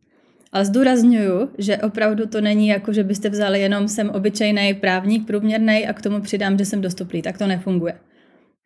[0.51, 5.87] Ale zdůraznuju, že opravdu to není jako, že byste vzali jenom jsem obyčejný právník, průměrný
[5.87, 7.21] a k tomu přidám, že jsem dostupný.
[7.21, 7.93] Tak to nefunguje.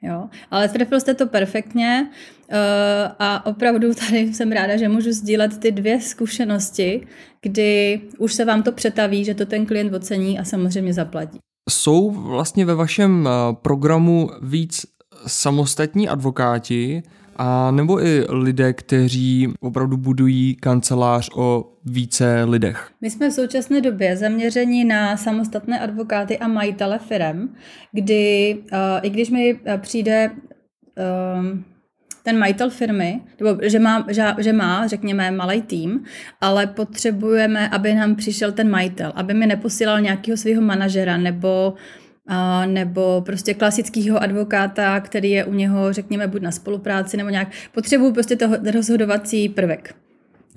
[0.01, 0.29] Jo?
[0.51, 2.09] Ale trefil jste to perfektně
[2.51, 2.57] uh,
[3.19, 7.07] a opravdu tady jsem ráda, že můžu sdílet ty dvě zkušenosti,
[7.41, 11.39] kdy už se vám to přetaví, že to ten klient ocení a samozřejmě zaplatí.
[11.69, 14.85] Jsou vlastně ve vašem eh, programu víc
[15.27, 17.03] samostatní advokáti,
[17.35, 22.89] a nebo i lidé, kteří opravdu budují kancelář o více lidech?
[23.01, 27.49] My jsme v současné době zaměření na samostatné advokáty a majitele firem,
[27.91, 31.57] kdy uh, i když mi eh, přijde uh,
[32.23, 34.05] ten majitel firmy, nebo že má,
[34.39, 36.03] že, má, řekněme, malý tým,
[36.41, 41.73] ale potřebujeme, aby nám přišel ten majitel, aby mi neposílal nějakého svého manažera nebo
[42.27, 47.51] a, nebo prostě klasického advokáta, který je u něho, řekněme, buď na spolupráci nebo nějak.
[47.71, 49.95] Potřebuju prostě toho rozhodovací prvek.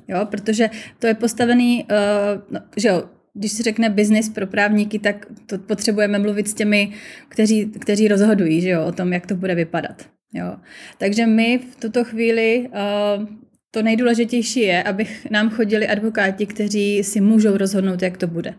[0.09, 4.99] Jo, protože to je postavený, uh, no, že jo, když se řekne biznis pro právníky,
[4.99, 6.93] tak to potřebujeme mluvit s těmi,
[7.29, 10.07] kteří, kteří rozhodují že jo, o tom, jak to bude vypadat.
[10.35, 10.57] Jo.
[10.99, 13.27] Takže my v tuto chvíli uh,
[13.71, 18.55] to nejdůležitější je, aby nám chodili advokáti, kteří si můžou rozhodnout, jak to bude.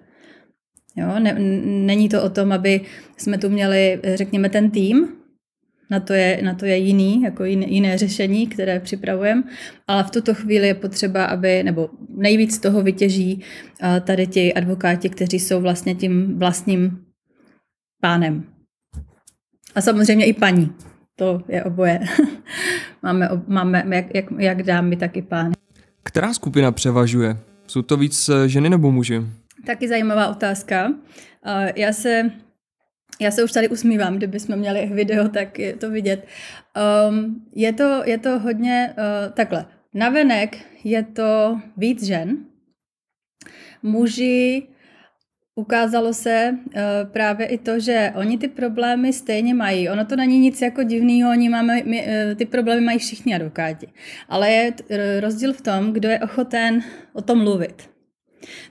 [0.98, 1.20] Jo?
[1.20, 2.82] Ne, není to o tom, aby
[3.18, 5.08] jsme tu měli, řekněme, ten tým,
[5.90, 9.44] na to je, na to je jiný, jako jiné, jiné řešení, které připravujeme,
[9.88, 13.44] ale v tuto chvíli je potřeba, aby, nebo nejvíc toho vytěží
[14.04, 17.00] tady ti advokáti, kteří jsou vlastně tím vlastním
[18.02, 18.44] pánem.
[19.76, 20.74] A samozřejmě i paní.
[21.16, 22.00] To je oboje.
[23.04, 25.54] máme, máme jak, jak, jak dámy, tak i pány.
[26.04, 27.38] Která skupina převažuje?
[27.68, 29.24] Jsou to víc eh, ženy nebo muži?
[29.68, 30.94] Taky zajímavá otázka.
[31.76, 32.32] Já se,
[33.20, 36.28] já se už tady usmívám, kdybychom měli video, tak je to vidět.
[37.10, 39.66] Um, je, to, je to hodně uh, takhle.
[39.94, 42.38] Navenek je to víc žen.
[43.84, 44.68] Muži
[45.56, 46.72] ukázalo se uh,
[47.12, 49.90] právě i to, že oni ty problémy stejně mají.
[49.90, 53.88] Ono to není nic jako divného, oni máme, my, uh, ty problémy mají všichni advokáti.
[54.30, 54.74] Ale je
[55.20, 57.97] rozdíl v tom, kdo je ochoten o tom mluvit.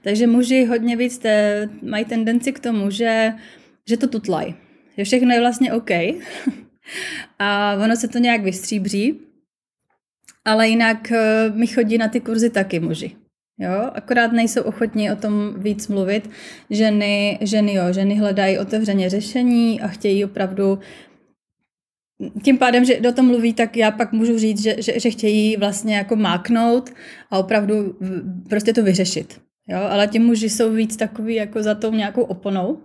[0.03, 3.33] Takže muži hodně víc te, mají tendenci k tomu, že,
[3.89, 4.55] že to tutlají.
[4.99, 5.91] Že všechno je vlastně OK.
[7.39, 9.21] a ono se to nějak vystříbří.
[10.45, 13.17] Ale jinak eh, mi chodí na ty kurzy taky muži.
[13.59, 16.31] Jo, akorát nejsou ochotní o tom víc mluvit.
[16.71, 20.79] Ženy, ženy, jo, ženy hledají otevřeně řešení a chtějí opravdu
[22.43, 25.57] tím pádem, že do tom mluví, tak já pak můžu říct, že, že, že chtějí
[25.57, 26.91] vlastně jako máknout
[27.31, 27.99] a opravdu
[28.49, 29.41] prostě to vyřešit.
[29.69, 32.79] Jo, ale ti muži jsou víc takový jako za tou nějakou oponou.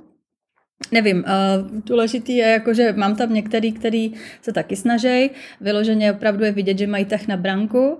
[0.91, 5.29] Nevím, uh, důležitý je, jako, že mám tam některý, který se taky snaží,
[5.61, 7.97] vyloženě opravdu je vidět, že mají tah na branku,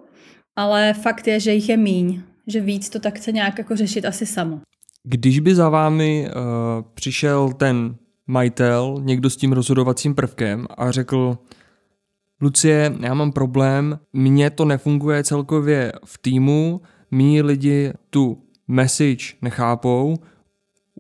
[0.56, 4.06] ale fakt je, že jich je míň, že víc to tak chce nějak jako řešit
[4.06, 4.62] asi samo.
[5.04, 6.42] Když by za vámi uh,
[6.94, 7.96] přišel ten
[8.28, 11.38] majitel, někdo s tím rozhodovacím prvkem a řekl,
[12.42, 18.38] Lucie, já mám problém, mně to nefunguje celkově v týmu, mý lidi tu
[18.72, 20.16] message nechápou,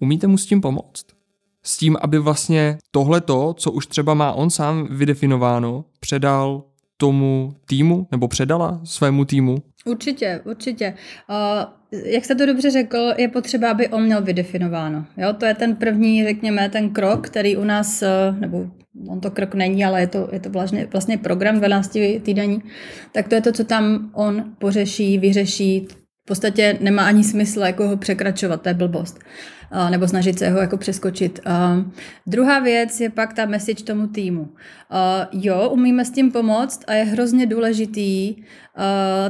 [0.01, 1.05] umíte mu s tím pomoct?
[1.63, 6.63] S tím, aby vlastně tohleto, co už třeba má on sám vydefinováno, předal
[6.97, 9.57] tomu týmu nebo předala svému týmu?
[9.85, 10.93] Určitě, určitě.
[11.29, 15.05] Uh, jak jste to dobře řekl, je potřeba, aby on měl vydefinováno.
[15.17, 18.67] Jo, to je ten první, řekněme, ten krok, který u nás, uh, nebo
[19.07, 22.63] on to krok není, ale je to, je to vlastně, vlastně program 12 týdení,
[23.11, 25.87] tak to je to, co tam on pořeší, vyřeší,
[26.21, 29.19] v podstatě nemá ani smysl jako ho překračovat, to je blbost.
[29.89, 31.39] Nebo snažit se ho jako přeskočit.
[32.27, 34.49] Druhá věc je pak ta message tomu týmu.
[35.31, 38.35] Jo, umíme s tím pomoct a je hrozně důležitý,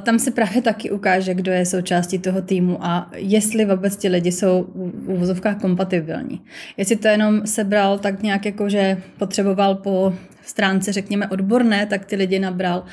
[0.02, 4.32] tam se právě taky ukáže, kdo je součástí toho týmu a jestli vůbec ti lidi
[4.32, 6.42] jsou v uvozovkách kompatibilní.
[6.78, 10.14] Jestli to jenom sebral tak nějak jako, že potřeboval po
[10.46, 12.84] stránce, řekněme, odborné, tak ty lidi nabral,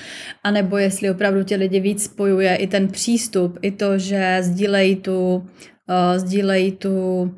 [0.44, 4.96] a nebo jestli opravdu ti lidi víc spojuje i ten přístup, i to, že sdílejí
[4.96, 5.46] tu
[5.88, 7.28] uh, sdílejí tu uh,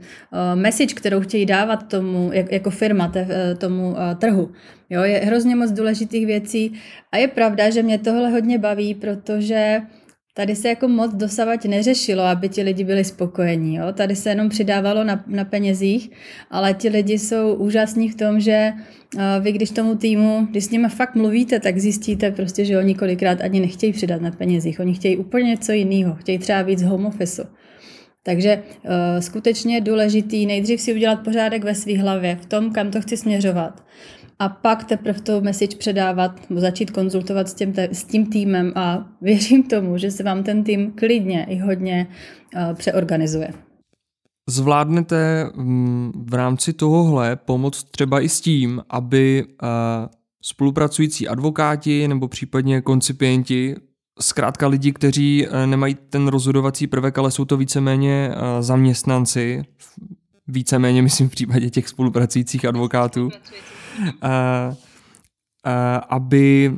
[0.54, 4.50] message, kterou chtějí dávat tomu, jak, jako firma, te, uh, tomu trhu.
[4.90, 6.72] Jo, je hrozně moc důležitých věcí
[7.12, 9.80] a je pravda, že mě tohle hodně baví, protože
[10.34, 13.74] Tady se jako moc dosavať neřešilo, aby ti lidi byli spokojení.
[13.74, 13.92] Jo?
[13.92, 16.10] Tady se jenom přidávalo na, na penězích,
[16.50, 18.72] ale ti lidi jsou úžasní v tom, že
[19.40, 23.40] vy když tomu týmu, když s nimi fakt mluvíte, tak zjistíte prostě, že oni kolikrát
[23.40, 24.80] ani nechtějí přidat na penězích.
[24.80, 27.46] Oni chtějí úplně něco jiného, chtějí třeba víc home office.
[28.22, 32.90] Takže uh, skutečně je důležitý nejdřív si udělat pořádek ve své hlavě, v tom, kam
[32.90, 33.83] to chci směřovat
[34.40, 39.62] a pak teprve tu message předávat, začít konzultovat s tím, s tím týmem a věřím
[39.62, 42.06] tomu, že se vám ten tým klidně i hodně
[42.56, 43.52] uh, přeorganizuje.
[44.48, 49.68] Zvládnete mm, v rámci tohohle pomoct třeba i s tím, aby uh,
[50.42, 53.76] spolupracující advokáti nebo případně koncipienti,
[54.22, 59.64] zkrátka lidi, kteří uh, nemají ten rozhodovací prvek, ale jsou to víceméně zaměstnanci,
[60.46, 63.30] víceméně myslím v případě těch spolupracujících advokátů, uh,
[66.09, 66.74] aby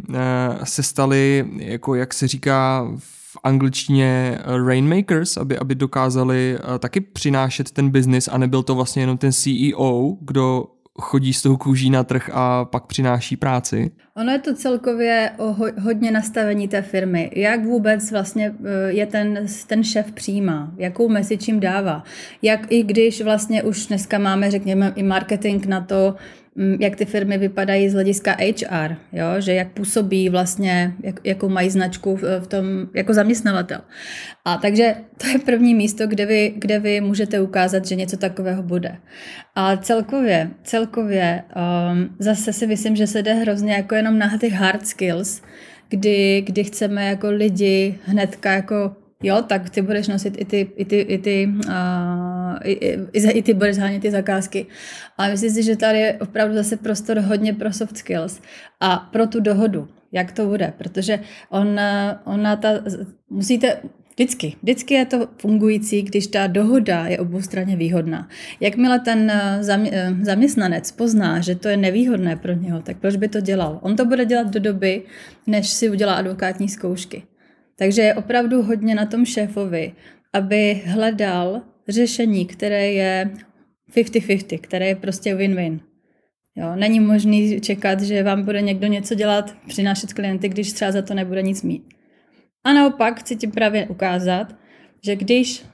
[0.65, 7.91] se stali, jako jak se říká v angličtině rainmakers, aby, aby dokázali taky přinášet ten
[7.91, 10.67] biznis a nebyl to vlastně jenom ten CEO, kdo
[11.01, 13.91] chodí s tou kůží na trh a pak přináší práci?
[14.17, 17.31] Ono je to celkově ho, hodně nastavení té firmy.
[17.37, 18.55] Jak vůbec vlastně
[18.87, 21.09] je ten, ten šéf přijímá, jakou
[21.49, 22.05] jim dává.
[22.43, 26.15] Jak i když vlastně už dneska máme, řekněme, i marketing na to,
[26.57, 29.27] jak ty firmy vypadají z hlediska HR, jo?
[29.39, 33.81] že jak působí vlastně, jak, jakou mají značku v tom jako zaměstnavatel.
[34.45, 38.63] A takže to je první místo, kde vy, kde vy můžete ukázat, že něco takového
[38.63, 38.97] bude.
[39.55, 41.43] A celkově, celkově
[41.93, 45.43] um, zase si myslím, že se jde hrozně jako jenom na ty hard skills,
[45.89, 50.85] kdy, kdy chceme jako lidi hnedka jako jo, tak ty budeš nosit i ty, i
[50.85, 51.73] ty, i ty, uh,
[52.65, 52.73] i,
[53.13, 54.67] i, i ty budeš hánět ty zakázky.
[55.19, 58.41] Ale myslím si, že tady je opravdu zase prostor hodně pro soft skills
[58.81, 61.81] a pro tu dohodu, jak to bude, protože on,
[62.25, 62.69] ona ta,
[63.31, 63.77] musíte,
[64.17, 64.57] Vždycky.
[64.63, 68.29] Vždycky je to fungující, když ta dohoda je oboustranně výhodná.
[68.61, 69.33] Jakmile ten
[70.23, 73.79] zaměstnanec pozná, že to je nevýhodné pro něho, tak proč by to dělal?
[73.83, 75.03] On to bude dělat do doby,
[75.47, 77.23] než si udělá advokátní zkoušky.
[77.83, 79.93] Takže je opravdu hodně na tom šéfovi,
[80.33, 83.31] aby hledal řešení, které je
[83.95, 85.81] 50-50, které je prostě win-win.
[86.57, 91.03] Jo, není možný čekat, že vám bude někdo něco dělat, přinášet klienty, když třeba za
[91.03, 91.83] to nebude nic mít.
[92.65, 94.55] A naopak chci ti právě ukázat,
[95.05, 95.65] že když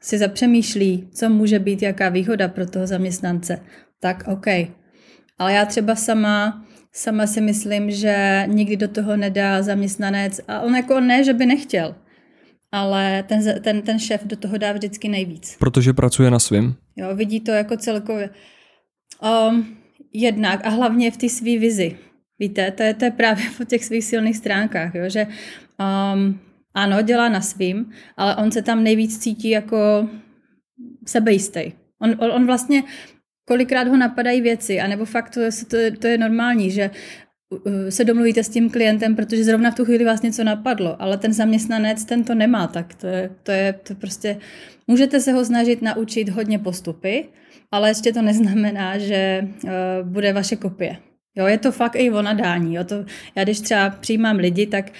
[0.00, 3.60] si zapřemýšlí, co může být jaká výhoda pro toho zaměstnance,
[4.00, 4.46] tak OK.
[5.38, 10.76] Ale já třeba sama Sama si myslím, že nikdy do toho nedá zaměstnanec a on
[10.76, 11.94] jako ne, že by nechtěl,
[12.72, 15.56] ale ten, ten, ten šéf do toho dá vždycky nejvíc.
[15.58, 16.74] Protože pracuje na svém.
[16.96, 18.30] Jo, vidí to jako celkově.
[19.48, 19.76] Um,
[20.12, 21.98] jednak a hlavně v té své vizi.
[22.38, 26.40] Víte, to je, to je právě po těch svých silných stránkách, jo, že um,
[26.74, 30.08] ano, dělá na svým, ale on se tam nejvíc cítí jako
[31.06, 31.72] sebejistý.
[32.02, 32.82] On, on, on vlastně
[33.48, 36.90] kolikrát ho napadají věci, anebo fakt to, to, to je normální, že
[37.88, 41.32] se domluvíte s tím klientem, protože zrovna v tu chvíli vás něco napadlo, ale ten
[41.32, 44.38] zaměstnanec ten to nemá, tak to je, to je to prostě,
[44.86, 47.28] můžete se ho snažit naučit hodně postupy,
[47.72, 49.70] ale ještě to neznamená, že uh,
[50.02, 50.96] bude vaše kopie.
[51.36, 52.74] Jo, je to fakt i o nadání.
[52.74, 53.04] Jo, to,
[53.34, 54.92] já když třeba přijímám lidi, tak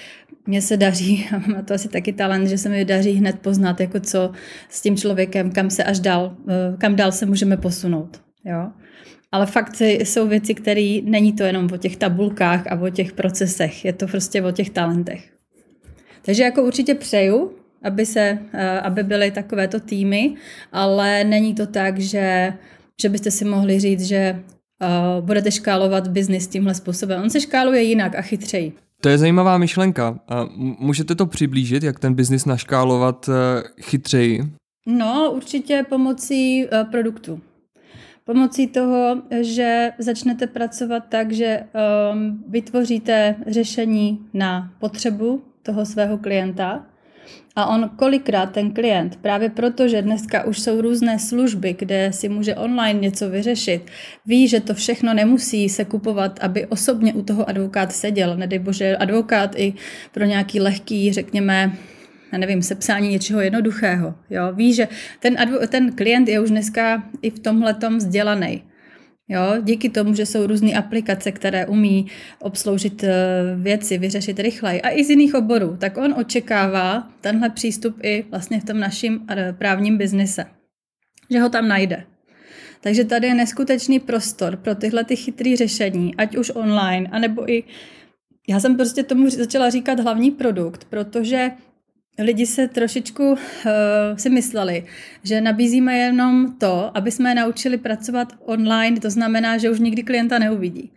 [0.47, 3.81] mně se daří, a mám to asi taky talent, že se mi daří hned poznat,
[3.81, 4.33] jako co
[4.69, 8.26] s tím člověkem, kam se až dál, uh, kam dál se můžeme posunout.
[8.47, 8.71] Jo?
[9.33, 13.85] Ale fakt jsou věci, které není to jenom o těch tabulkách a o těch procesech,
[13.85, 15.33] je to prostě o těch talentech.
[16.23, 20.35] Takže jako určitě přeju, aby, se, eh, aby byly takovéto týmy,
[20.73, 22.53] ale není to tak, že,
[23.03, 24.43] že byste si mohli říct, že
[24.83, 27.23] uh, budete škálovat biznis tímhle způsobem.
[27.23, 28.73] On se škáluje jinak a chytřeji.
[29.01, 30.21] To je zajímavá myšlenka.
[30.79, 34.43] Můžete to přiblížit, jak ten biznis naškálovat eh, chytřeji?
[34.87, 37.41] No, určitě pomocí produktu.
[38.27, 41.63] Pomocí toho, že začnete pracovat tak, že
[42.13, 46.87] um, vytvoříte řešení na potřebu toho svého klienta.
[47.57, 52.29] A on kolikrát ten klient, právě proto, že dneska už jsou různé služby, kde si
[52.29, 53.87] může online něco vyřešit,
[54.27, 58.37] ví, že to všechno nemusí se kupovat, aby osobně u toho advokát seděl.
[58.37, 59.75] Nedej bože, advokát i
[60.13, 61.73] pro nějaký lehký, řekněme,
[62.37, 64.15] já nevím, sepsání něčeho jednoduchého.
[64.31, 64.53] Jo?
[64.53, 64.89] Ví, že
[65.21, 68.63] ten, advo- ten klient je už dneska i v tomhle vzdělaný.
[69.29, 72.07] Jo, díky tomu, že jsou různé aplikace, které umí
[72.39, 73.13] obsloužit eh,
[73.57, 78.61] věci, vyřešit rychleji a i z jiných oborů, tak on očekává tenhle přístup i vlastně
[78.61, 80.45] v tom naším eh, právním biznise,
[81.31, 82.05] že ho tam najde.
[82.81, 87.65] Takže tady je neskutečný prostor pro tyhle ty chytré řešení, ať už online, anebo i
[88.49, 91.51] já jsem prostě tomu začala říkat hlavní produkt, protože
[92.19, 93.39] lidi se trošičku uh,
[94.17, 94.85] si mysleli,
[95.23, 100.03] že nabízíme jenom to, aby jsme je naučili pracovat online, to znamená, že už nikdy
[100.03, 100.93] klienta neuvidí.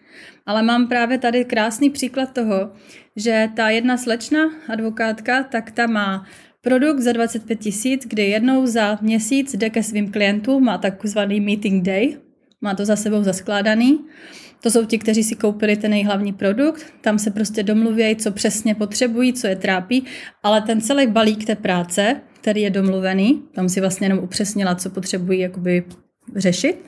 [0.45, 2.71] Ale mám právě tady krásný příklad toho,
[3.15, 6.25] že ta jedna slečna, advokátka, tak ta má
[6.61, 11.83] produkt za 25 tisíc, kdy jednou za měsíc jde ke svým klientům, má takzvaný meeting
[11.83, 12.17] day,
[12.61, 13.99] má to za sebou zaskládaný
[14.61, 18.75] to jsou ti, kteří si koupili ten nejhlavní produkt, tam se prostě domluvějí, co přesně
[18.75, 20.05] potřebují, co je trápí,
[20.43, 24.89] ale ten celý balík té práce, který je domluvený, tam si vlastně jenom upřesnila, co
[24.89, 25.83] potřebují jakoby
[26.35, 26.85] řešit,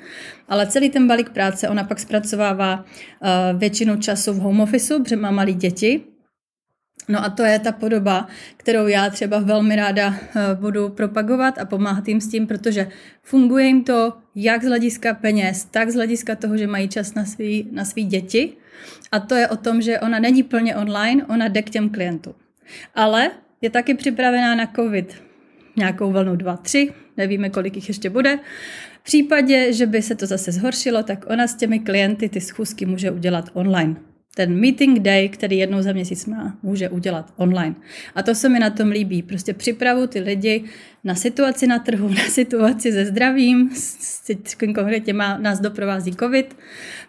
[0.50, 5.16] ale celý ten balík práce ona pak zpracovává uh, většinu času v home office, protože
[5.16, 6.02] má malí děti,
[7.08, 8.28] No a to je ta podoba,
[8.58, 12.88] kterou já třeba velmi ráda eh, budu propagovat a pomáhat jim s tím, protože
[13.24, 17.26] funguje jim to jak z hlediska peněz, tak z hlediska toho, že mají čas na
[17.26, 18.54] svý, na svý děti.
[19.12, 22.34] A to je o tom, že ona není plně online, ona jde k těm klientům.
[22.96, 23.32] Ale
[23.62, 25.24] je taky připravená na COVID
[25.76, 28.40] nějakou vlnu 2, 3, nevíme, kolik jich ještě bude.
[29.02, 32.86] V případě, že by se to zase zhoršilo, tak ona s těmi klienty ty schůzky
[32.86, 37.76] může udělat online ten meeting day, který jednou za měsíc má, může udělat online.
[38.16, 39.22] A to se mi na tom líbí.
[39.22, 40.64] Prostě připravu ty lidi
[41.04, 43.70] na situaci na trhu, na situaci se zdravím,
[44.76, 46.58] konkrétně má, nás doprovází covid.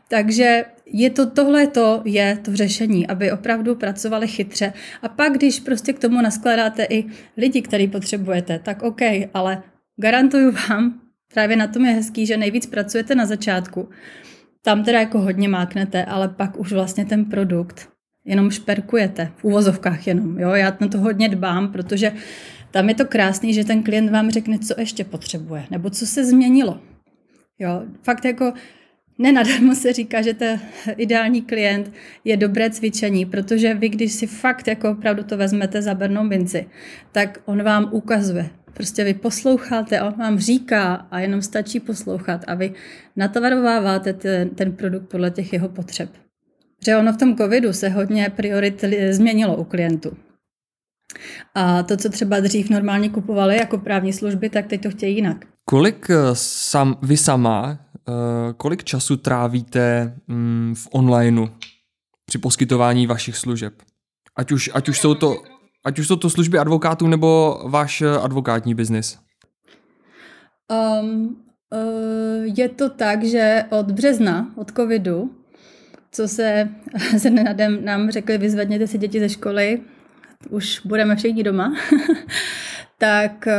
[0.08, 4.72] Takže je to, tohle to je to řešení, aby opravdu pracovali chytře.
[5.02, 7.04] A pak, když prostě k tomu naskládáte i
[7.36, 9.00] lidi, který potřebujete, tak OK,
[9.34, 9.62] ale
[9.96, 11.00] garantuju vám,
[11.34, 13.88] právě na tom je hezký, že nejvíc pracujete na začátku
[14.64, 17.88] tam teda jako hodně máknete, ale pak už vlastně ten produkt
[18.24, 20.38] jenom šperkujete, v úvozovkách jenom.
[20.38, 20.50] Jo?
[20.50, 22.12] Já na to hodně dbám, protože
[22.70, 26.24] tam je to krásný, že ten klient vám řekne, co ještě potřebuje, nebo co se
[26.24, 26.80] změnilo.
[27.58, 27.82] Jo?
[28.02, 28.52] Fakt jako
[29.18, 30.60] Nenadarmo se říká, že ten
[30.96, 31.92] ideální klient
[32.24, 36.66] je dobré cvičení, protože vy, když si fakt jako opravdu to vezmete za bernou minci,
[37.12, 42.54] tak on vám ukazuje, Prostě vy posloucháte, on vám říká a jenom stačí poslouchat a
[42.54, 42.74] vy
[43.16, 46.10] natvarováváte ten, ten produkt podle těch jeho potřeb.
[46.84, 50.16] Že ono v tom covidu se hodně priorit změnilo u klientů.
[51.54, 55.44] A to, co třeba dřív normálně kupovali jako právní služby, tak teď to chtějí jinak.
[55.64, 58.12] Kolik eh, sam, vy sama, eh,
[58.56, 61.48] kolik času trávíte mm, v onlineu
[62.26, 63.74] při poskytování vašich služeb?
[64.36, 65.42] Ať už, ať už jsou to
[65.84, 69.18] Ať už jsou to služby advokátů nebo váš eh, advokátní biznis?
[71.00, 71.36] Um,
[71.72, 75.30] uh, je to tak, že od března, od covidu,
[76.12, 76.68] co se
[77.18, 79.80] se nenadem nám řekli, vyzvedněte si děti ze školy,
[80.50, 81.74] už budeme všichni doma,
[82.98, 83.52] tak uh,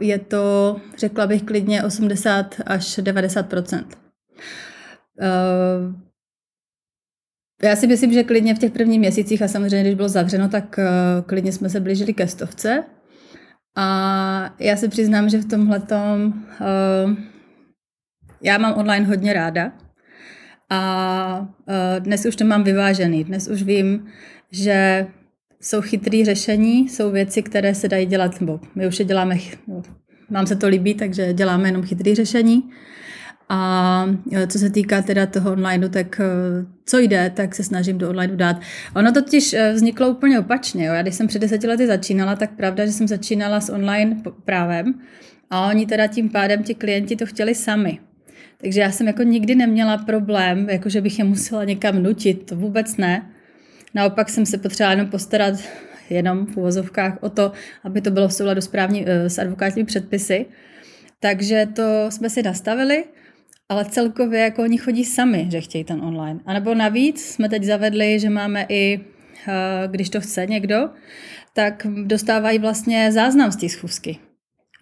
[0.00, 3.60] je to, řekla bych klidně 80 až 90 uh,
[7.62, 10.78] já si myslím, že klidně v těch prvních měsících a samozřejmě, když bylo zavřeno, tak
[10.78, 12.84] uh, klidně jsme se blížili ke stovce.
[13.76, 17.14] A já se přiznám, že v tomhle uh,
[18.42, 19.72] já mám online hodně ráda.
[20.70, 23.24] A uh, dnes už to mám vyvážený.
[23.24, 24.06] Dnes už vím,
[24.50, 25.06] že
[25.60, 29.36] jsou chytré řešení, jsou věci, které se dají dělat, nebo my už je děláme,
[29.66, 29.82] no,
[30.30, 32.70] nám se to líbí, takže děláme jenom chytré řešení.
[33.48, 36.24] A e, co se týká teda toho online, tak e,
[36.84, 38.56] co jde, tak se snažím do online dát.
[38.94, 40.86] Ono totiž e, vzniklo úplně opačně.
[40.86, 40.94] Jo.
[40.94, 44.94] Já když jsem před deseti lety začínala, tak pravda, že jsem začínala s online právem
[45.50, 47.98] a oni teda tím pádem ti klienti to chtěli sami.
[48.60, 52.56] Takže já jsem jako nikdy neměla problém, jako že bych je musela někam nutit, to
[52.56, 53.30] vůbec ne.
[53.94, 55.54] Naopak jsem se potřebovala jenom postarat
[56.10, 57.52] jenom v uvozovkách o to,
[57.84, 60.46] aby to bylo v souladu s, právní, s advokátními předpisy.
[61.20, 63.04] Takže to jsme si nastavili
[63.68, 66.40] ale celkově jako oni chodí sami, že chtějí ten online.
[66.46, 69.00] A nebo navíc jsme teď zavedli, že máme i,
[69.48, 70.90] eh, když to chce někdo,
[71.52, 74.18] tak dostávají vlastně záznam z té schůzky.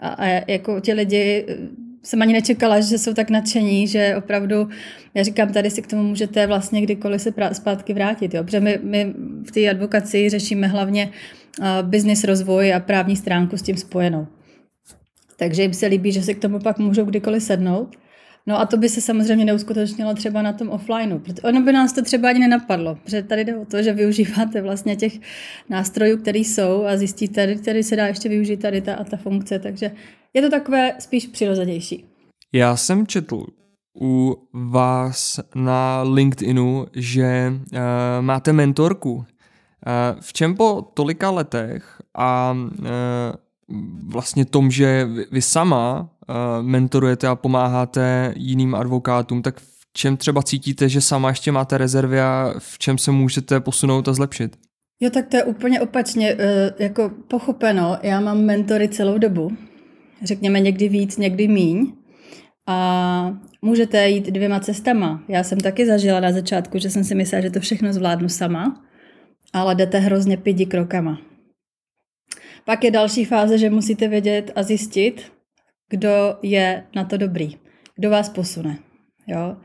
[0.01, 1.57] A, a jako ti lidi eh,
[2.03, 4.69] jsem ani nečekala, že jsou tak nadšení, že opravdu,
[5.15, 8.45] já říkám, tady si k tomu můžete vlastně kdykoliv se zpátky vrátit, jo?
[8.45, 9.15] protože my, my
[9.49, 11.11] v té advokaci řešíme hlavně
[11.83, 14.27] business rozvoj a právní stránku s tím spojenou.
[15.37, 17.97] Takže jim se líbí, že se k tomu pak můžou kdykoliv sednout.
[18.47, 22.03] No a to by se samozřejmě neuskutečnilo třeba na tom offlineu, ono by nás to
[22.03, 25.13] třeba ani nenapadlo, protože tady jde o to, že využíváte vlastně těch
[25.69, 29.59] nástrojů, které jsou a zjistíte, tady se dá ještě využít tady ta a ta funkce,
[29.59, 29.91] takže
[30.35, 32.05] je to takové spíš přirozenější.
[32.53, 33.47] Já jsem četl
[34.01, 37.79] u vás na LinkedInu, že uh,
[38.21, 39.15] máte mentorku.
[39.15, 39.25] Uh,
[40.21, 42.87] v čem po tolika letech a uh,
[44.07, 46.37] vlastně tom, že vy sama uh,
[46.67, 52.21] mentorujete a pomáháte jiným advokátům, tak v čem třeba cítíte, že sama ještě máte rezervy
[52.21, 54.57] a v čem se můžete posunout a zlepšit?
[55.01, 56.41] Jo, tak to je úplně opačně, uh,
[56.79, 57.99] jako pochopeno.
[58.03, 59.51] Já mám mentory celou dobu.
[60.23, 61.93] Řekněme někdy víc, někdy míň.
[62.67, 65.23] A můžete jít dvěma cestama.
[65.29, 68.83] Já jsem taky zažila na začátku, že jsem si myslela, že to všechno zvládnu sama,
[69.53, 71.19] ale jdete hrozně pidi krokama.
[72.67, 75.33] Pak je další fáze, že musíte vědět a zjistit,
[75.91, 77.57] kdo je na to dobrý,
[77.97, 78.79] kdo vás posune.
[79.27, 79.57] Jo?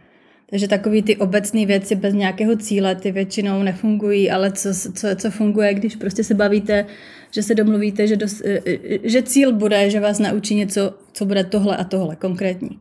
[0.50, 5.32] Takže takové ty obecné věci bez nějakého cíle, ty většinou nefungují, ale co, co, co
[5.32, 6.86] funguje, když prostě se bavíte,
[7.32, 11.26] že se domluvíte, že, dos, e, e, že cíl bude, že vás naučí něco, co
[11.26, 12.80] bude tohle a tohle konkrétní.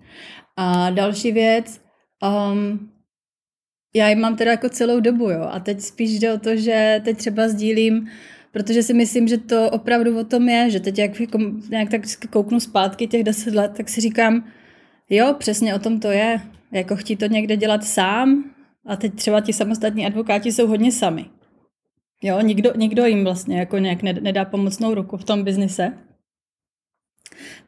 [0.57, 1.81] A další věc,
[2.53, 2.91] um,
[3.95, 7.01] já ji mám teda jako celou dobu, jo, a teď spíš jde o to, že
[7.05, 8.09] teď třeba sdílím
[8.53, 11.39] protože si myslím, že to opravdu o tom je, že teď jak jako,
[11.71, 14.45] nějak tak kouknu zpátky těch deset let, tak si říkám,
[15.11, 16.41] jo, přesně o tom to je,
[16.73, 18.45] jako chtít to někde dělat sám
[18.87, 21.27] a teď třeba ti samostatní advokáti jsou hodně sami.
[22.23, 25.93] Jo, nikdo, nikdo jim vlastně jako nějak nedá pomocnou ruku v tom biznise.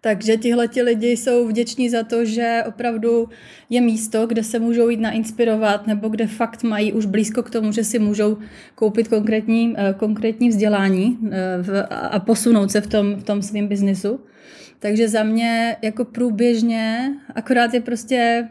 [0.00, 3.28] Takže tihle ti lidi jsou vděční za to, že opravdu
[3.70, 7.72] je místo, kde se můžou jít nainspirovat nebo kde fakt mají už blízko k tomu,
[7.72, 8.38] že si můžou
[8.74, 14.20] koupit konkrétní, eh, konkrétní vzdělání eh, a posunout se v tom, v tom svém biznisu.
[14.78, 18.48] Takže za mě jako průběžně, akorát je prostě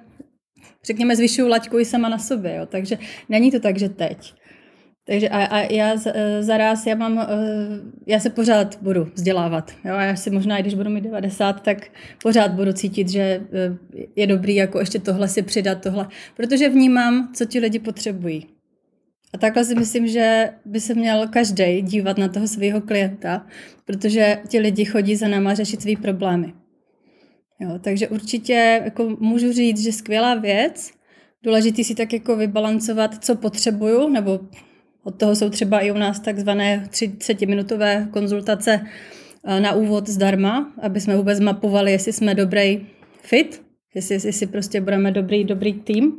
[0.86, 2.56] řekněme, zvyšuju laťku i sama na sobě.
[2.56, 2.66] Jo.
[2.66, 2.98] Takže
[3.30, 4.34] není to tak, že teď.
[5.10, 7.26] Takže a, a já e, zaraz, já mám, e,
[8.08, 9.72] já se pořád budu vzdělávat.
[9.86, 9.94] Jo?
[9.96, 11.88] A já si možná, i když budu mít 90, tak
[12.24, 13.42] pořád budu cítit, že e,
[14.16, 16.08] je dobrý jako ještě tohle si přidat, tohle.
[16.36, 18.48] Protože vnímám, co ti lidi potřebují.
[19.34, 23.46] A takhle si myslím, že by se měl každý dívat na toho svého klienta,
[23.86, 26.54] protože ti lidi chodí za náma řešit své problémy.
[27.60, 30.92] Jo, takže určitě jako můžu říct, že skvělá věc,
[31.44, 34.40] důležitý si tak jako vybalancovat, co potřebuju, nebo
[35.04, 38.82] od toho jsou třeba i u nás takzvané 30-minutové konzultace
[39.44, 42.88] eh, na úvod zdarma, aby jsme vůbec mapovali, jestli jsme dobrý
[43.22, 43.62] fit,
[43.96, 46.14] jestli, jestli prostě budeme dobrý, dobrý tým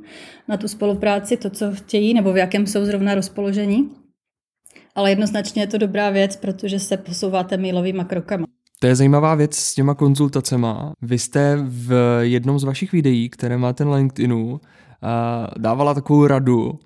[0.48, 3.90] na tu spolupráci, to, co chtějí, nebo v jakém jsou zrovna rozpoložení.
[4.94, 8.46] Ale jednoznačně je to dobrá věc, protože se posouváte mailovými krokama.
[8.80, 10.92] To je zajímavá věc s těma konzultacema.
[11.02, 16.78] Vy jste v jednom z vašich videí, které máte na LinkedInu, eh, dávala takovou radu,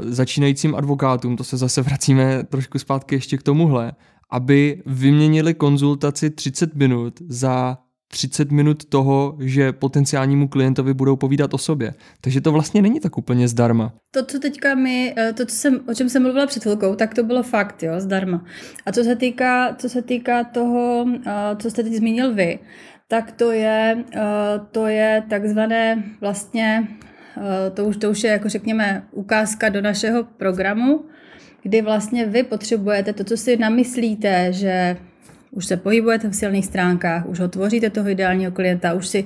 [0.00, 3.92] začínajícím advokátům, to se zase vracíme trošku zpátky ještě k tomuhle,
[4.30, 7.78] aby vyměnili konzultaci 30 minut za
[8.10, 11.94] 30 minut toho, že potenciálnímu klientovi budou povídat o sobě.
[12.20, 13.92] Takže to vlastně není tak úplně zdarma.
[14.10, 17.14] To, co teďka mi, eh, to, co jsem, o čem jsem mluvila před chvilkou, tak
[17.14, 18.44] to bylo fakt, jo, zdarma.
[18.86, 22.58] A co se týká, co se týká toho, eh, co jste teď zmínil vy,
[23.08, 24.20] tak to je, eh,
[24.72, 27.07] to je takzvané vlastně Eh,
[27.74, 31.04] to už, to už je, jako řekněme, ukázka do našeho programu,
[31.62, 34.96] kdy vlastně vy potřebujete to, co si namyslíte, že
[35.50, 39.24] už se pohybujete v silných stránkách, už ho tvoříte toho ideálního klienta, už si,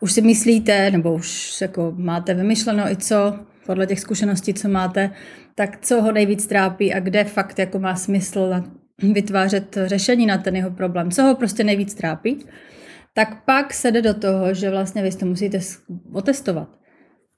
[0.00, 5.10] už si myslíte, nebo už jako máte vymyšleno i co, podle těch zkušeností, co máte,
[5.54, 8.64] tak co ho nejvíc trápí a kde fakt jako má smysl
[9.12, 12.46] vytvářet řešení na ten jeho problém, co ho prostě nejvíc trápí,
[13.14, 15.58] tak pak se jde do toho, že vlastně vy to musíte
[16.12, 16.79] otestovat.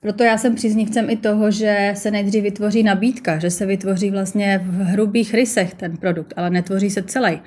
[0.03, 4.61] Proto já jsem příznivcem i toho, že se nejdřív vytvoří nabídka, že se vytvoří vlastně
[4.65, 7.41] v hrubých rysech ten produkt, ale netvoří se celý.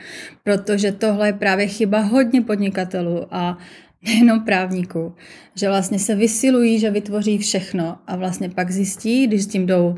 [0.43, 3.57] Protože tohle je právě chyba hodně podnikatelů a
[4.05, 5.15] nejenom právníků,
[5.55, 9.95] že vlastně se vysilují, že vytvoří všechno a vlastně pak zjistí, když s tím jdou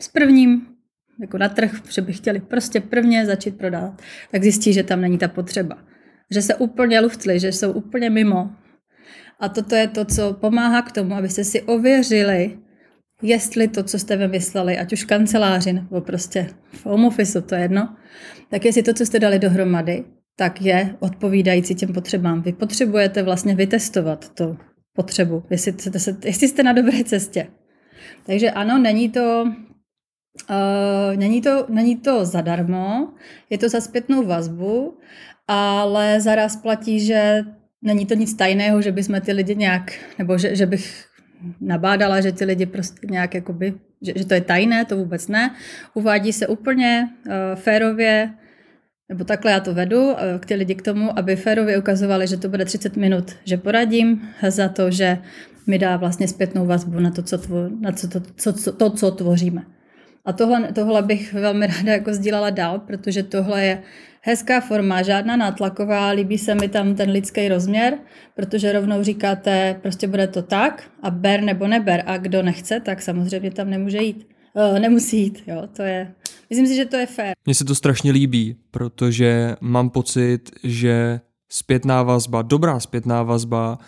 [0.00, 0.66] s prvním,
[1.20, 5.18] jako na trh, že by chtěli prostě prvně začít prodávat, tak zjistí, že tam není
[5.18, 5.78] ta potřeba.
[6.30, 8.50] Že se úplně luftli, že jsou úplně mimo,
[9.40, 12.58] a toto je to, co pomáhá k tomu, abyste si ověřili,
[13.22, 17.54] jestli to, co jste vymysleli, ať už v kanceláři nebo prostě v home office, to
[17.54, 17.96] je jedno,
[18.50, 20.04] tak jestli to, co jste dali dohromady,
[20.36, 22.42] tak je odpovídající těm potřebám.
[22.42, 24.58] Vy potřebujete vlastně vytestovat tu
[24.96, 27.46] potřebu, jestli jste, jestli jste na dobré cestě.
[28.26, 29.52] Takže ano, není to
[30.50, 33.08] Uh, není, to, není to zadarmo,
[33.50, 34.98] je to za zpětnou vazbu,
[35.48, 37.44] ale zaraz platí, že
[37.86, 41.04] není to nic tajného, že bychom ty lidi nějak, nebo že, že bych
[41.60, 45.54] nabádala, že ty lidi prostě nějak jakoby, že, že to je tajné, to vůbec ne.
[45.94, 48.34] Uvádí se úplně uh, férově,
[49.08, 52.36] nebo takhle já to vedu uh, k ty lidi k tomu, aby férově ukazovali, že
[52.36, 55.18] to bude 30 minut, že poradím za to, že
[55.66, 58.90] mi dá vlastně zpětnou vazbu na to, co, tvo, na co, to, co, co, to,
[58.90, 59.62] co tvoříme.
[60.24, 63.82] A tohle, tohle bych velmi ráda jako sdílela dál, protože tohle je
[64.26, 67.98] hezká forma, žádná nátlaková, líbí se mi tam ten lidský rozměr,
[68.34, 73.02] protože rovnou říkáte, prostě bude to tak a ber nebo neber a kdo nechce, tak
[73.02, 74.28] samozřejmě tam nemůže jít.
[74.54, 76.12] Uh, nemusí jít, jo, to je,
[76.50, 77.34] myslím si, že to je fér.
[77.46, 83.78] Mně se to strašně líbí, protože mám pocit, že zpětná vazba, dobrá zpětná vazba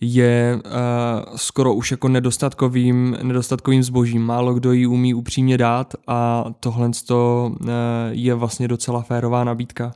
[0.00, 4.22] je uh, skoro už jako nedostatkovým, nedostatkovým zbožím.
[4.22, 7.68] Málo kdo ji umí upřímně dát a tohle uh,
[8.10, 9.92] je vlastně docela férová nabídka.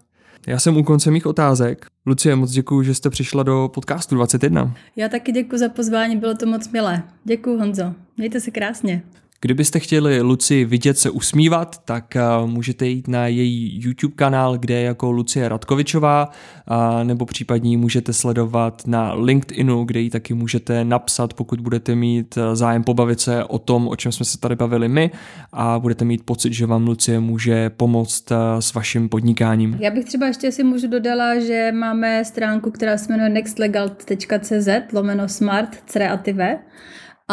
[0.46, 1.86] Já jsem u konce mých otázek.
[2.07, 4.74] Lucie, moc děkuji, že jste přišla do podcastu 21.
[4.96, 7.03] Já taky děkuji za pozvání, bylo to moc milé.
[7.24, 9.03] Děkuji Honzo, mějte se krásně.
[9.45, 12.14] Kdybyste chtěli Luci vidět se usmívat, tak
[12.47, 16.30] můžete jít na její YouTube kanál, kde je jako Lucie Radkovičová,
[17.03, 22.84] nebo případně můžete sledovat na LinkedInu, kde ji taky můžete napsat, pokud budete mít zájem
[22.84, 25.11] pobavit se o tom, o čem jsme se tady bavili my
[25.53, 29.76] a budete mít pocit, že vám Lucie může pomoct s vaším podnikáním.
[29.80, 35.28] Já bych třeba ještě si můžu dodala, že máme stránku, která se jmenuje nextlegal.cz lomeno
[35.28, 36.59] smart creative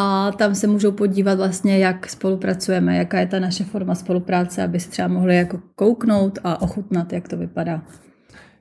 [0.01, 4.79] a tam se můžou podívat vlastně, jak spolupracujeme, jaká je ta naše forma spolupráce, aby
[4.79, 7.81] si třeba mohli jako kouknout a ochutnat, jak to vypadá.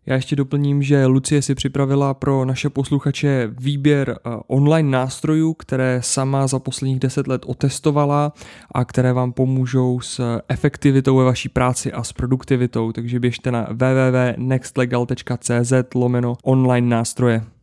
[0.07, 4.17] Já ještě doplním, že Lucie si připravila pro naše posluchače výběr eh,
[4.47, 8.33] online nástrojů, které sama za posledních deset let otestovala
[8.75, 12.93] a které vám pomůžou s efektivitou ve vaší práci a s produktivitou.
[12.93, 17.58] Takže běžte na www.nextlegal.cz lomeno online nástroje.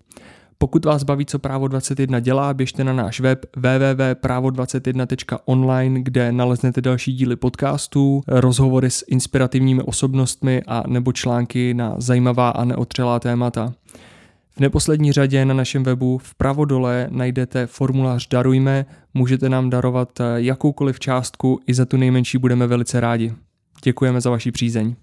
[0.57, 7.13] Pokud vás baví, co Právo 21 dělá, běžte na náš web www.právo21.online, kde naleznete další
[7.13, 13.73] díly podcastů, rozhovory s inspirativními osobnostmi a nebo články na zajímavá a neotřelá témata.
[14.55, 20.99] V neposlední řadě na našem webu vpravo dole najdete formulář Darujme, můžete nám darovat jakoukoliv
[20.99, 23.33] částku, i za tu nejmenší budeme velice rádi.
[23.83, 24.95] Děkujeme za vaši přízeň.